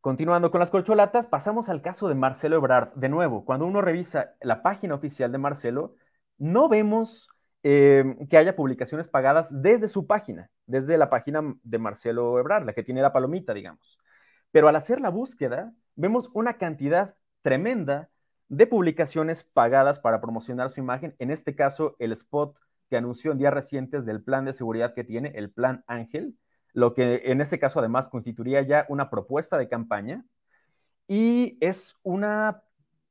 Continuando 0.00 0.50
con 0.50 0.60
las 0.60 0.70
corcholatas, 0.70 1.26
pasamos 1.26 1.68
al 1.68 1.82
caso 1.82 2.08
de 2.08 2.14
Marcelo 2.14 2.56
Ebrard. 2.56 2.94
De 2.94 3.08
nuevo, 3.08 3.44
cuando 3.44 3.66
uno 3.66 3.82
revisa 3.82 4.34
la 4.40 4.62
página 4.62 4.94
oficial 4.94 5.30
de 5.30 5.38
Marcelo, 5.38 5.96
no 6.38 6.68
vemos 6.68 7.28
Em, 7.62 8.26
que 8.28 8.38
haya 8.38 8.56
publicaciones 8.56 9.08
pagadas 9.08 9.62
desde 9.62 9.86
su 9.88 10.06
página, 10.06 10.50
desde 10.66 10.96
la 10.96 11.10
página 11.10 11.42
de 11.62 11.78
Marcelo 11.78 12.38
Ebrard, 12.38 12.64
la 12.64 12.72
que 12.72 12.82
tiene 12.82 13.02
la 13.02 13.12
palomita, 13.12 13.52
digamos. 13.52 13.98
Pero 14.50 14.68
al 14.68 14.76
hacer 14.76 15.00
la 15.00 15.10
búsqueda, 15.10 15.74
vemos 15.94 16.30
una 16.32 16.56
cantidad 16.56 17.16
tremenda 17.42 18.08
de 18.48 18.66
publicaciones 18.66 19.44
pagadas 19.44 19.98
para 19.98 20.22
promocionar 20.22 20.70
su 20.70 20.80
imagen, 20.80 21.14
en 21.18 21.30
este 21.30 21.54
caso 21.54 21.96
el 21.98 22.12
spot 22.12 22.56
que 22.88 22.96
anunció 22.96 23.32
en 23.32 23.38
días 23.38 23.52
recientes 23.52 24.06
del 24.06 24.22
plan 24.22 24.46
de 24.46 24.54
seguridad 24.54 24.94
que 24.94 25.04
tiene, 25.04 25.32
el 25.34 25.50
Plan 25.50 25.84
Ángel, 25.86 26.36
lo 26.72 26.94
que 26.94 27.22
en 27.26 27.40
este 27.40 27.58
caso 27.58 27.78
además 27.78 28.08
constituiría 28.08 28.62
ya 28.62 28.86
una 28.88 29.10
propuesta 29.10 29.58
de 29.58 29.68
campaña 29.68 30.24
y 31.08 31.58
es 31.60 31.96
una 32.02 32.62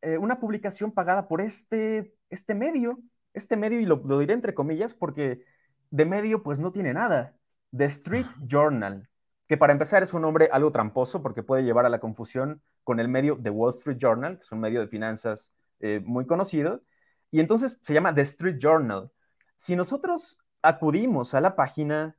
eh, 0.01 0.17
una 0.17 0.39
publicación 0.39 0.91
pagada 0.91 1.27
por 1.27 1.41
este, 1.41 2.15
este 2.29 2.55
medio, 2.55 2.99
este 3.33 3.57
medio, 3.57 3.79
y 3.81 3.85
lo, 3.85 4.01
lo, 4.05 4.19
diré 4.19 4.33
entre 4.33 4.53
comillas, 4.53 4.93
porque 4.93 5.43
de 5.91 6.05
medio 6.05 6.41
pues 6.41 6.59
no 6.59 6.71
tiene 6.71 6.93
nada. 6.93 7.35
The 7.75 7.85
Street 7.85 8.27
Journal, 8.47 9.09
que 9.47 9.57
para 9.57 9.73
empezar 9.73 10.01
es 10.03 10.13
un 10.13 10.21
nombre 10.21 10.49
algo 10.53 10.71
tramposo 10.71 11.21
porque 11.21 11.43
puede 11.43 11.63
llevar 11.63 11.85
a 11.85 11.89
la 11.89 11.99
confusión 11.99 12.61
con 12.83 12.99
el 12.99 13.09
medio 13.09 13.37
The 13.41 13.49
Wall 13.49 13.73
Street 13.73 13.97
Journal, 13.99 14.37
que 14.37 14.41
es 14.41 14.51
un 14.51 14.61
medio 14.61 14.79
de 14.79 14.87
finanzas 14.87 15.51
eh, 15.81 16.01
muy 16.05 16.25
conocido, 16.25 16.81
y 17.29 17.41
entonces 17.41 17.77
se 17.81 17.93
llama 17.93 18.15
The 18.15 18.21
Street 18.21 18.57
Journal. 18.57 19.11
Si 19.57 19.75
nosotros 19.75 20.39
acudimos 20.61 21.33
a 21.33 21.41
la 21.41 21.55
página 21.57 22.15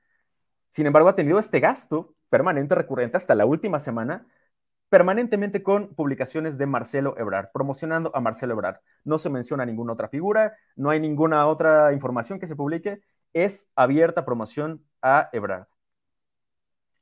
Sin 0.69 0.85
embargo, 0.85 1.09
ha 1.09 1.15
tenido 1.15 1.39
este 1.39 1.59
gasto 1.59 2.15
permanente 2.29 2.75
recurrente 2.75 3.17
hasta 3.17 3.35
la 3.35 3.45
última 3.45 3.79
semana 3.79 4.27
permanentemente 4.89 5.61
con 5.63 5.93
publicaciones 5.93 6.57
de 6.57 6.65
Marcelo 6.65 7.15
Ebrard, 7.17 7.51
promocionando 7.53 8.11
a 8.15 8.21
Marcelo 8.21 8.53
Ebrard. 8.53 8.79
No 9.03 9.17
se 9.17 9.29
menciona 9.29 9.65
ninguna 9.65 9.93
otra 9.93 10.09
figura, 10.09 10.57
no 10.75 10.89
hay 10.89 10.99
ninguna 10.99 11.45
otra 11.45 11.93
información 11.93 12.39
que 12.39 12.47
se 12.47 12.55
publique, 12.55 13.01
es 13.33 13.69
abierta 13.75 14.25
promoción 14.25 14.83
a 15.01 15.29
Ebrard. 15.31 15.67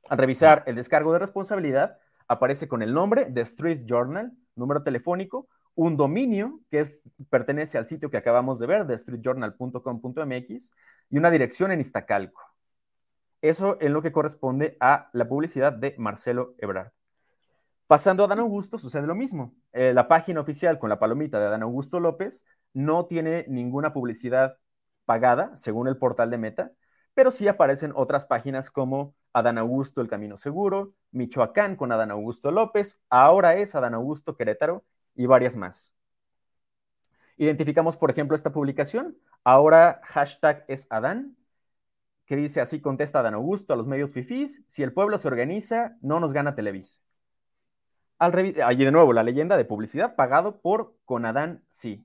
Al 0.08 0.18
revisar 0.18 0.64
el 0.66 0.76
descargo 0.76 1.12
de 1.12 1.18
responsabilidad, 1.18 1.98
aparece 2.28 2.68
con 2.68 2.82
el 2.82 2.92
nombre 2.92 3.24
de 3.24 3.40
Street 3.40 3.82
Journal, 3.86 4.32
número 4.54 4.82
telefónico, 4.82 5.48
un 5.78 5.96
dominio 5.96 6.60
que 6.72 6.84
pertenece 7.30 7.78
al 7.78 7.86
sitio 7.86 8.10
que 8.10 8.16
acabamos 8.16 8.58
de 8.58 8.66
ver, 8.66 8.84
de 8.84 8.98
streetjournal.com.mx, 8.98 10.72
y 11.08 11.18
una 11.18 11.30
dirección 11.30 11.70
en 11.70 11.80
Iztacalco. 11.80 12.42
Eso 13.42 13.78
en 13.80 13.92
lo 13.92 14.02
que 14.02 14.10
corresponde 14.10 14.76
a 14.80 15.08
la 15.12 15.28
publicidad 15.28 15.72
de 15.72 15.94
Marcelo 15.96 16.56
Ebrard. 16.58 16.90
Pasando 17.86 18.24
a 18.24 18.26
Dan 18.26 18.40
Augusto, 18.40 18.76
sucede 18.76 19.06
lo 19.06 19.14
mismo. 19.14 19.54
Eh, 19.72 19.92
la 19.94 20.08
página 20.08 20.40
oficial 20.40 20.80
con 20.80 20.90
la 20.90 20.98
palomita 20.98 21.38
de 21.38 21.48
Dan 21.48 21.62
Augusto 21.62 22.00
López 22.00 22.44
no 22.72 23.06
tiene 23.06 23.44
ninguna 23.46 23.92
publicidad 23.92 24.58
pagada, 25.04 25.54
según 25.54 25.86
el 25.86 25.96
portal 25.96 26.28
de 26.30 26.38
Meta, 26.38 26.72
pero 27.14 27.30
sí 27.30 27.46
aparecen 27.46 27.92
otras 27.94 28.24
páginas 28.24 28.68
como 28.72 29.14
Adán 29.32 29.58
Augusto 29.58 30.00
El 30.00 30.08
Camino 30.08 30.38
Seguro, 30.38 30.94
Michoacán 31.12 31.76
con 31.76 31.92
Adán 31.92 32.10
Augusto 32.10 32.50
López, 32.50 32.98
ahora 33.10 33.54
es 33.54 33.76
Adán 33.76 33.94
Augusto 33.94 34.36
Querétaro 34.36 34.84
y 35.18 35.26
varias 35.26 35.56
más. 35.56 35.92
Identificamos, 37.36 37.96
por 37.96 38.10
ejemplo, 38.10 38.34
esta 38.34 38.52
publicación, 38.52 39.18
ahora 39.44 40.00
hashtag 40.04 40.64
es 40.68 40.86
Adán, 40.90 41.36
que 42.24 42.36
dice 42.36 42.60
así 42.60 42.80
contesta 42.80 43.18
Adán 43.18 43.34
Augusto 43.34 43.74
a 43.74 43.76
los 43.76 43.86
medios 43.86 44.12
fifís, 44.12 44.64
si 44.68 44.82
el 44.82 44.92
pueblo 44.92 45.18
se 45.18 45.28
organiza, 45.28 45.96
no 46.00 46.20
nos 46.20 46.32
gana 46.32 46.54
Televisa. 46.54 47.00
Al 48.18 48.32
Allí 48.64 48.84
de 48.84 48.92
nuevo, 48.92 49.12
la 49.12 49.24
leyenda 49.24 49.56
de 49.56 49.64
publicidad 49.64 50.16
pagado 50.16 50.60
por 50.60 50.96
Conadán 51.04 51.62
Sí. 51.68 52.04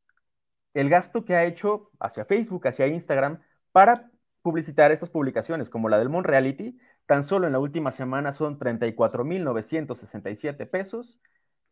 el 0.74 0.90
gasto 0.90 1.24
que 1.24 1.36
ha 1.36 1.44
hecho 1.44 1.92
hacia 2.00 2.24
Facebook, 2.24 2.66
hacia 2.66 2.88
Instagram, 2.88 3.40
para 3.70 4.10
publicitar 4.42 4.90
estas 4.90 5.08
publicaciones, 5.08 5.70
como 5.70 5.88
la 5.88 5.98
del 5.98 6.08
Monreality, 6.08 6.76
tan 7.06 7.22
solo 7.22 7.46
en 7.46 7.52
la 7.52 7.60
última 7.60 7.92
semana 7.92 8.32
son 8.32 8.58
34.967 8.58 10.68
pesos, 10.68 11.20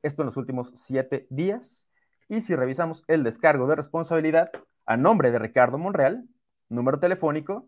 esto 0.02 0.22
en 0.22 0.26
los 0.26 0.36
últimos 0.36 0.70
siete 0.76 1.26
días. 1.30 1.88
Y 2.28 2.42
si 2.42 2.54
revisamos 2.54 3.02
el 3.08 3.24
descargo 3.24 3.66
de 3.66 3.74
responsabilidad 3.74 4.52
a 4.86 4.96
nombre 4.96 5.32
de 5.32 5.40
Ricardo 5.40 5.78
Monreal, 5.78 6.28
número 6.68 7.00
telefónico, 7.00 7.66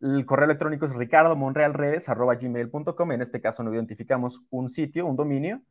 el 0.00 0.26
correo 0.26 0.46
electrónico 0.46 0.86
es 0.86 0.92
ricardomonrealredes.gmail.com, 0.92 3.12
en 3.12 3.22
este 3.22 3.40
caso 3.40 3.62
no 3.62 3.72
identificamos 3.72 4.40
un 4.50 4.68
sitio, 4.68 5.06
un 5.06 5.14
dominio, 5.16 5.62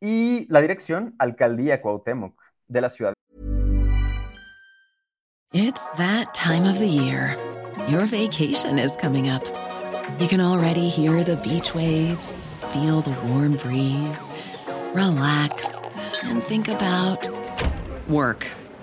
y 0.00 0.46
la 0.50 0.60
dirección, 0.60 1.14
Alcaldía 1.18 1.80
Cuauhtémoc, 1.80 2.34
de 2.68 2.80
la 2.80 2.88
ciudad 2.90 3.14
It's 5.56 5.92
that 5.98 6.34
time 6.34 6.64
of 6.64 6.80
the 6.80 6.88
year. 6.88 7.36
Your 7.88 8.06
vacation 8.06 8.76
is 8.76 8.96
coming 8.96 9.28
up. 9.28 9.44
You 10.18 10.26
can 10.26 10.40
already 10.40 10.88
hear 10.88 11.22
the 11.22 11.36
beach 11.36 11.76
waves, 11.76 12.48
feel 12.72 13.02
the 13.02 13.16
warm 13.28 13.54
breeze, 13.58 14.32
relax, 14.94 15.96
and 16.24 16.42
think 16.42 16.66
about 16.66 17.28
work. 18.08 18.48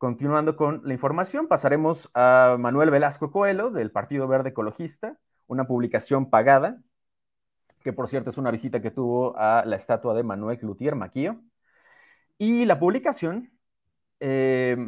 Continuando 0.00 0.56
con 0.56 0.80
la 0.86 0.94
información, 0.94 1.46
pasaremos 1.46 2.10
a 2.14 2.56
Manuel 2.58 2.88
Velasco 2.88 3.30
Coelho 3.30 3.70
del 3.70 3.90
Partido 3.90 4.26
Verde 4.26 4.48
Ecologista, 4.48 5.18
una 5.46 5.66
publicación 5.66 6.30
pagada, 6.30 6.80
que 7.82 7.92
por 7.92 8.08
cierto 8.08 8.30
es 8.30 8.38
una 8.38 8.50
visita 8.50 8.80
que 8.80 8.90
tuvo 8.90 9.36
a 9.36 9.62
la 9.66 9.76
estatua 9.76 10.14
de 10.14 10.22
Manuel 10.22 10.58
Cloutier 10.58 10.94
Maquillo. 10.94 11.42
Y 12.38 12.64
la 12.64 12.78
publicación 12.78 13.52
eh, 14.20 14.78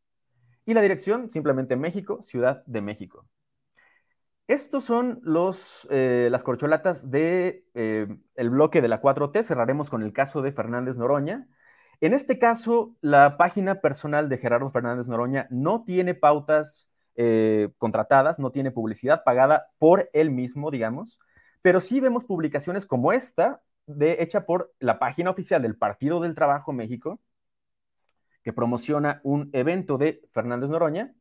y 0.67 0.75
la 0.75 0.83
dirección 0.83 1.31
simplemente 1.31 1.77
México, 1.77 2.23
Ciudad 2.23 2.65
de 2.67 2.81
México. 2.81 3.27
Estos 4.47 4.85
son 4.85 5.21
los, 5.23 5.87
eh, 5.91 6.29
las 6.31 6.43
corcholatas 6.43 7.11
del 7.11 7.13
de, 7.13 7.67
eh, 7.75 8.09
el 8.35 8.51
bloque 8.51 8.83
de 8.83 8.89
la 8.89 9.01
4T. 9.01 9.45
Cerraremos 9.45 9.91
con 9.91 10.03
el 10.03 10.13
caso 10.13 10.43
de 10.43 10.53
Fernández 10.53 10.97
Noroña. 10.97 11.49
En 12.01 12.15
este 12.15 12.39
caso, 12.39 12.97
la 13.01 13.37
página 13.37 13.81
personal 13.81 14.29
de 14.29 14.39
Gerardo 14.39 14.71
Fernández 14.71 15.07
Noroña 15.07 15.47
no 15.51 15.85
tiene 15.85 16.15
pautas 16.15 16.91
eh, 17.17 17.71
contratadas, 17.79 18.39
no 18.39 18.51
tiene 18.51 18.71
publicidad 18.71 19.25
pagada 19.25 19.69
por 19.79 20.11
él 20.13 20.31
mismo, 20.31 20.71
digamos, 20.71 21.19
pero 21.63 21.81
sí 21.81 22.01
vemos 22.01 22.25
publicaciones 22.25 22.87
como 22.87 23.13
esta, 23.13 23.63
de, 23.87 24.19
hecha 24.21 24.47
por 24.47 24.73
la 24.79 24.99
página 24.99 25.31
oficial 25.31 25.63
del 25.63 25.77
Partido 25.77 26.21
del 26.21 26.35
Trabajo 26.35 26.73
México, 26.73 27.21
que 28.43 28.53
promociona 28.53 29.21
un 29.23 29.51
evento 29.53 29.99
de 29.99 30.23
Fernández 30.33 30.71
Noroña, 30.71 31.15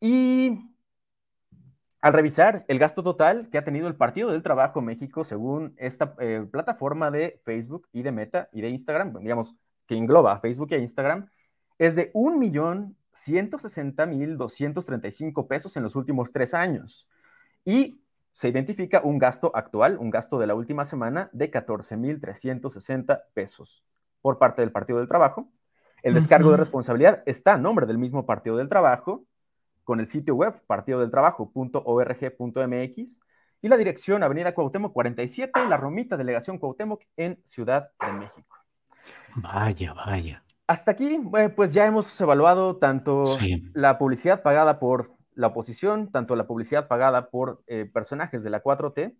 y 0.00 0.58
al 2.00 2.12
revisar 2.14 2.64
el 2.68 2.78
gasto 2.78 3.02
total 3.02 3.50
que 3.50 3.58
ha 3.58 3.64
tenido 3.64 3.86
el 3.88 3.96
Partido 3.96 4.30
del 4.30 4.42
Trabajo 4.42 4.80
México 4.80 5.24
según 5.24 5.74
esta 5.76 6.14
eh, 6.18 6.46
plataforma 6.50 7.10
de 7.10 7.40
Facebook 7.44 7.88
y 7.92 8.02
de 8.02 8.12
Meta 8.12 8.48
y 8.52 8.62
de 8.62 8.70
Instagram, 8.70 9.18
digamos, 9.20 9.54
que 9.86 9.96
engloba 9.96 10.32
a 10.32 10.40
Facebook 10.40 10.72
e 10.72 10.78
Instagram, 10.78 11.28
es 11.78 11.94
de 11.96 12.10
1.160.235 13.12 15.46
pesos 15.46 15.76
en 15.76 15.82
los 15.82 15.96
últimos 15.96 16.32
tres 16.32 16.54
años. 16.54 17.06
Y 17.64 18.00
se 18.32 18.48
identifica 18.48 19.00
un 19.02 19.18
gasto 19.18 19.50
actual, 19.54 19.98
un 19.98 20.10
gasto 20.10 20.38
de 20.38 20.46
la 20.46 20.54
última 20.54 20.84
semana 20.84 21.30
de 21.32 21.50
14.360 21.50 23.22
pesos 23.34 23.82
por 24.22 24.38
parte 24.38 24.62
del 24.62 24.70
Partido 24.72 24.98
del 24.98 25.08
Trabajo. 25.08 25.50
El 26.02 26.14
descargo 26.14 26.48
uh 26.48 26.50
-huh. 26.50 26.52
de 26.52 26.58
responsabilidad 26.58 27.22
está 27.26 27.54
a 27.54 27.58
nombre 27.58 27.86
del 27.86 27.98
mismo 27.98 28.26
Partido 28.26 28.56
del 28.56 28.68
Trabajo, 28.68 29.24
con 29.84 30.00
el 30.00 30.06
sitio 30.06 30.34
web 30.36 30.62
partidodeltrabajo.org.mx 30.66 33.20
y 33.62 33.68
la 33.68 33.76
dirección 33.76 34.22
Avenida 34.22 34.54
Cuauhtémoc 34.54 34.92
47, 34.92 35.68
La 35.68 35.76
Romita, 35.76 36.16
Delegación 36.16 36.58
Cuauhtémoc 36.58 37.02
en 37.16 37.40
Ciudad 37.44 37.90
de 38.00 38.12
México. 38.12 38.56
Vaya, 39.34 39.92
vaya. 39.92 40.42
Hasta 40.70 40.92
aquí, 40.92 41.20
pues 41.56 41.74
ya 41.74 41.84
hemos 41.84 42.20
evaluado 42.20 42.76
tanto 42.76 43.26
sí. 43.26 43.68
la 43.74 43.98
publicidad 43.98 44.40
pagada 44.40 44.78
por 44.78 45.10
la 45.34 45.48
oposición, 45.48 46.12
tanto 46.12 46.36
la 46.36 46.46
publicidad 46.46 46.86
pagada 46.86 47.28
por 47.28 47.60
eh, 47.66 47.90
personajes 47.92 48.44
de 48.44 48.50
la 48.50 48.62
4T. 48.62 49.16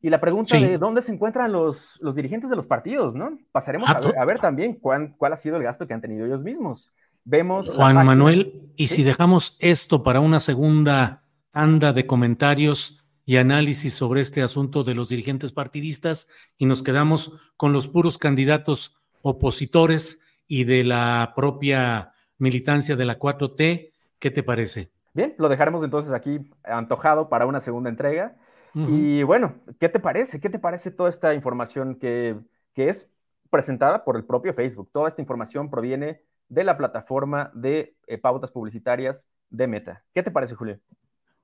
Y 0.00 0.10
la 0.10 0.20
pregunta 0.20 0.56
sí. 0.56 0.64
de 0.64 0.78
dónde 0.78 1.02
se 1.02 1.10
encuentran 1.10 1.50
los, 1.50 1.98
los, 2.00 2.14
dirigentes 2.14 2.48
de 2.50 2.54
los 2.54 2.68
partidos, 2.68 3.16
¿no? 3.16 3.36
Pasaremos 3.50 3.88
ah, 3.90 3.94
a, 3.94 4.00
ver, 4.00 4.16
a, 4.16 4.24
ver, 4.24 4.38
también 4.38 4.74
cuán, 4.74 5.16
cuál 5.18 5.32
ha 5.32 5.36
sido 5.36 5.56
el 5.56 5.64
gasto 5.64 5.88
que 5.88 5.94
han 5.94 6.00
tenido 6.00 6.24
ellos 6.24 6.44
mismos. 6.44 6.92
Vemos. 7.24 7.68
Juan 7.74 7.96
Manuel, 8.06 8.70
y 8.76 8.86
¿Sí? 8.86 8.94
si 8.96 9.02
dejamos 9.02 9.56
esto 9.58 10.04
para 10.04 10.20
una 10.20 10.38
segunda 10.38 11.24
tanda 11.50 11.92
de 11.92 12.06
comentarios 12.06 13.04
y 13.24 13.38
análisis 13.38 13.94
sobre 13.94 14.20
este 14.20 14.40
asunto 14.40 14.84
de 14.84 14.94
los 14.94 15.08
dirigentes 15.08 15.50
partidistas 15.50 16.28
y 16.56 16.66
nos 16.66 16.84
quedamos 16.84 17.32
con 17.56 17.72
los 17.72 17.88
puros 17.88 18.18
candidatos 18.18 18.94
opositores 19.22 20.20
y 20.46 20.64
de 20.64 20.84
la 20.84 21.32
propia 21.34 22.12
militancia 22.38 22.96
de 22.96 23.04
la 23.04 23.18
4T. 23.18 23.92
¿Qué 24.18 24.30
te 24.30 24.42
parece? 24.42 24.90
Bien, 25.14 25.34
lo 25.38 25.48
dejaremos 25.48 25.82
entonces 25.82 26.12
aquí 26.12 26.50
antojado 26.64 27.28
para 27.28 27.46
una 27.46 27.60
segunda 27.60 27.90
entrega. 27.90 28.36
Uh 28.74 28.80
-huh. 28.80 28.88
Y 28.90 29.22
bueno, 29.22 29.54
¿qué 29.80 29.88
te 29.88 29.98
parece? 29.98 30.40
¿Qué 30.40 30.50
te 30.50 30.58
parece 30.58 30.90
toda 30.90 31.08
esta 31.08 31.34
información 31.34 31.96
que, 31.96 32.36
que 32.74 32.88
es 32.88 33.10
presentada 33.50 34.04
por 34.04 34.16
el 34.16 34.24
propio 34.24 34.52
Facebook? 34.54 34.90
Toda 34.92 35.08
esta 35.08 35.22
información 35.22 35.70
proviene 35.70 36.22
de 36.48 36.64
la 36.64 36.76
plataforma 36.76 37.50
de 37.54 37.96
eh, 38.06 38.18
pautas 38.18 38.50
publicitarias 38.50 39.26
de 39.50 39.66
Meta. 39.66 40.04
¿Qué 40.14 40.22
te 40.22 40.30
parece, 40.30 40.54
Julio? 40.54 40.78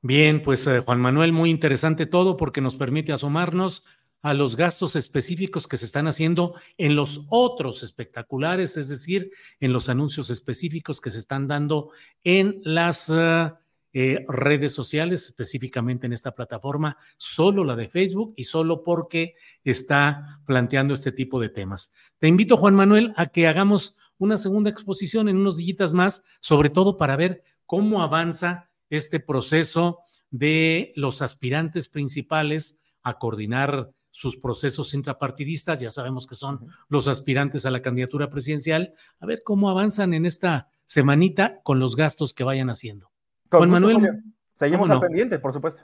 Bien, 0.01 0.43
pues 0.43 0.67
eh, 0.67 0.81
Juan 0.81 1.01
Manuel, 1.01 1.33
muy 1.33 1.51
interesante 1.51 2.07
todo 2.07 2.37
porque 2.37 2.61
nos 2.61 2.75
permite 2.75 3.13
asomarnos 3.13 3.87
a 4.23 4.35
los 4.35 4.57
gastos 4.57 4.97
específicos 4.97 5.67
que 5.67 5.77
se 5.77 5.85
están 5.85 6.07
haciendo 6.07 6.55
en 6.79 6.95
los 6.95 7.27
otros 7.29 7.83
espectaculares, 7.83 8.77
es 8.77 8.89
decir, 8.89 9.33
en 9.61 9.73
los 9.73 9.89
anuncios 9.89 10.31
específicos 10.31 11.01
que 11.01 11.11
se 11.11 11.19
están 11.19 11.49
dando 11.49 11.91
en 12.23 12.61
las 12.65 13.09
uh, 13.11 13.51
eh, 13.93 14.25
redes 14.29 14.75
sociales, 14.75 15.27
específicamente 15.27 16.07
en 16.07 16.13
esta 16.13 16.35
plataforma, 16.35 16.97
solo 17.17 17.65
la 17.65 17.75
de 17.75 17.89
Facebook 17.89 18.33
y 18.37 18.45
solo 18.45 18.85
porque 18.85 19.35
está 19.65 20.41
planteando 20.47 20.95
este 20.95 21.11
tipo 21.11 21.41
de 21.41 21.49
temas. 21.49 21.93
Te 22.19 22.29
invito, 22.29 22.57
Juan 22.57 22.77
Manuel, 22.77 23.13
a 23.17 23.27
que 23.27 23.49
hagamos 23.49 23.97
una 24.19 24.39
segunda 24.39 24.71
exposición 24.71 25.29
en 25.29 25.37
unos 25.37 25.57
días 25.57 25.93
más, 25.93 26.23
sobre 26.41 26.71
todo 26.71 26.97
para 26.97 27.17
ver 27.17 27.43
cómo 27.67 28.03
avanza 28.03 28.71
este 28.89 29.19
proceso 29.19 29.99
de 30.31 30.93
los 30.95 31.23
aspirantes 31.23 31.89
principales 31.89 32.81
a 33.03 33.19
coordinar 33.19 33.91
sus 34.13 34.37
procesos 34.37 34.95
intrapartidistas, 34.95 35.81
ya 35.81 35.91
sabemos 35.91 36.29
que 36.29 36.37
son 36.37 36.69
los 36.89 37.09
aspirantes 37.09 37.67
a 37.67 37.71
la 37.71 37.83
candidatura 37.83 38.31
presidencial, 38.31 38.95
a 39.19 39.27
ver 39.27 39.43
cómo 39.43 39.71
avanzan 39.71 40.15
en 40.15 40.27
esta 40.27 40.69
semanita 40.85 41.61
con 41.65 41.81
los 41.81 41.97
gastos 41.97 42.35
que 42.35 42.45
vayan 42.45 42.71
haciendo. 42.71 43.11
Con 43.49 43.61
Juan 43.61 43.71
Manuel, 43.71 43.97
Julio. 43.97 44.13
seguimos 44.55 44.89
al 44.91 44.97
no? 44.97 45.01
pendiente, 45.01 45.39
por 45.39 45.53
supuesto. 45.53 45.83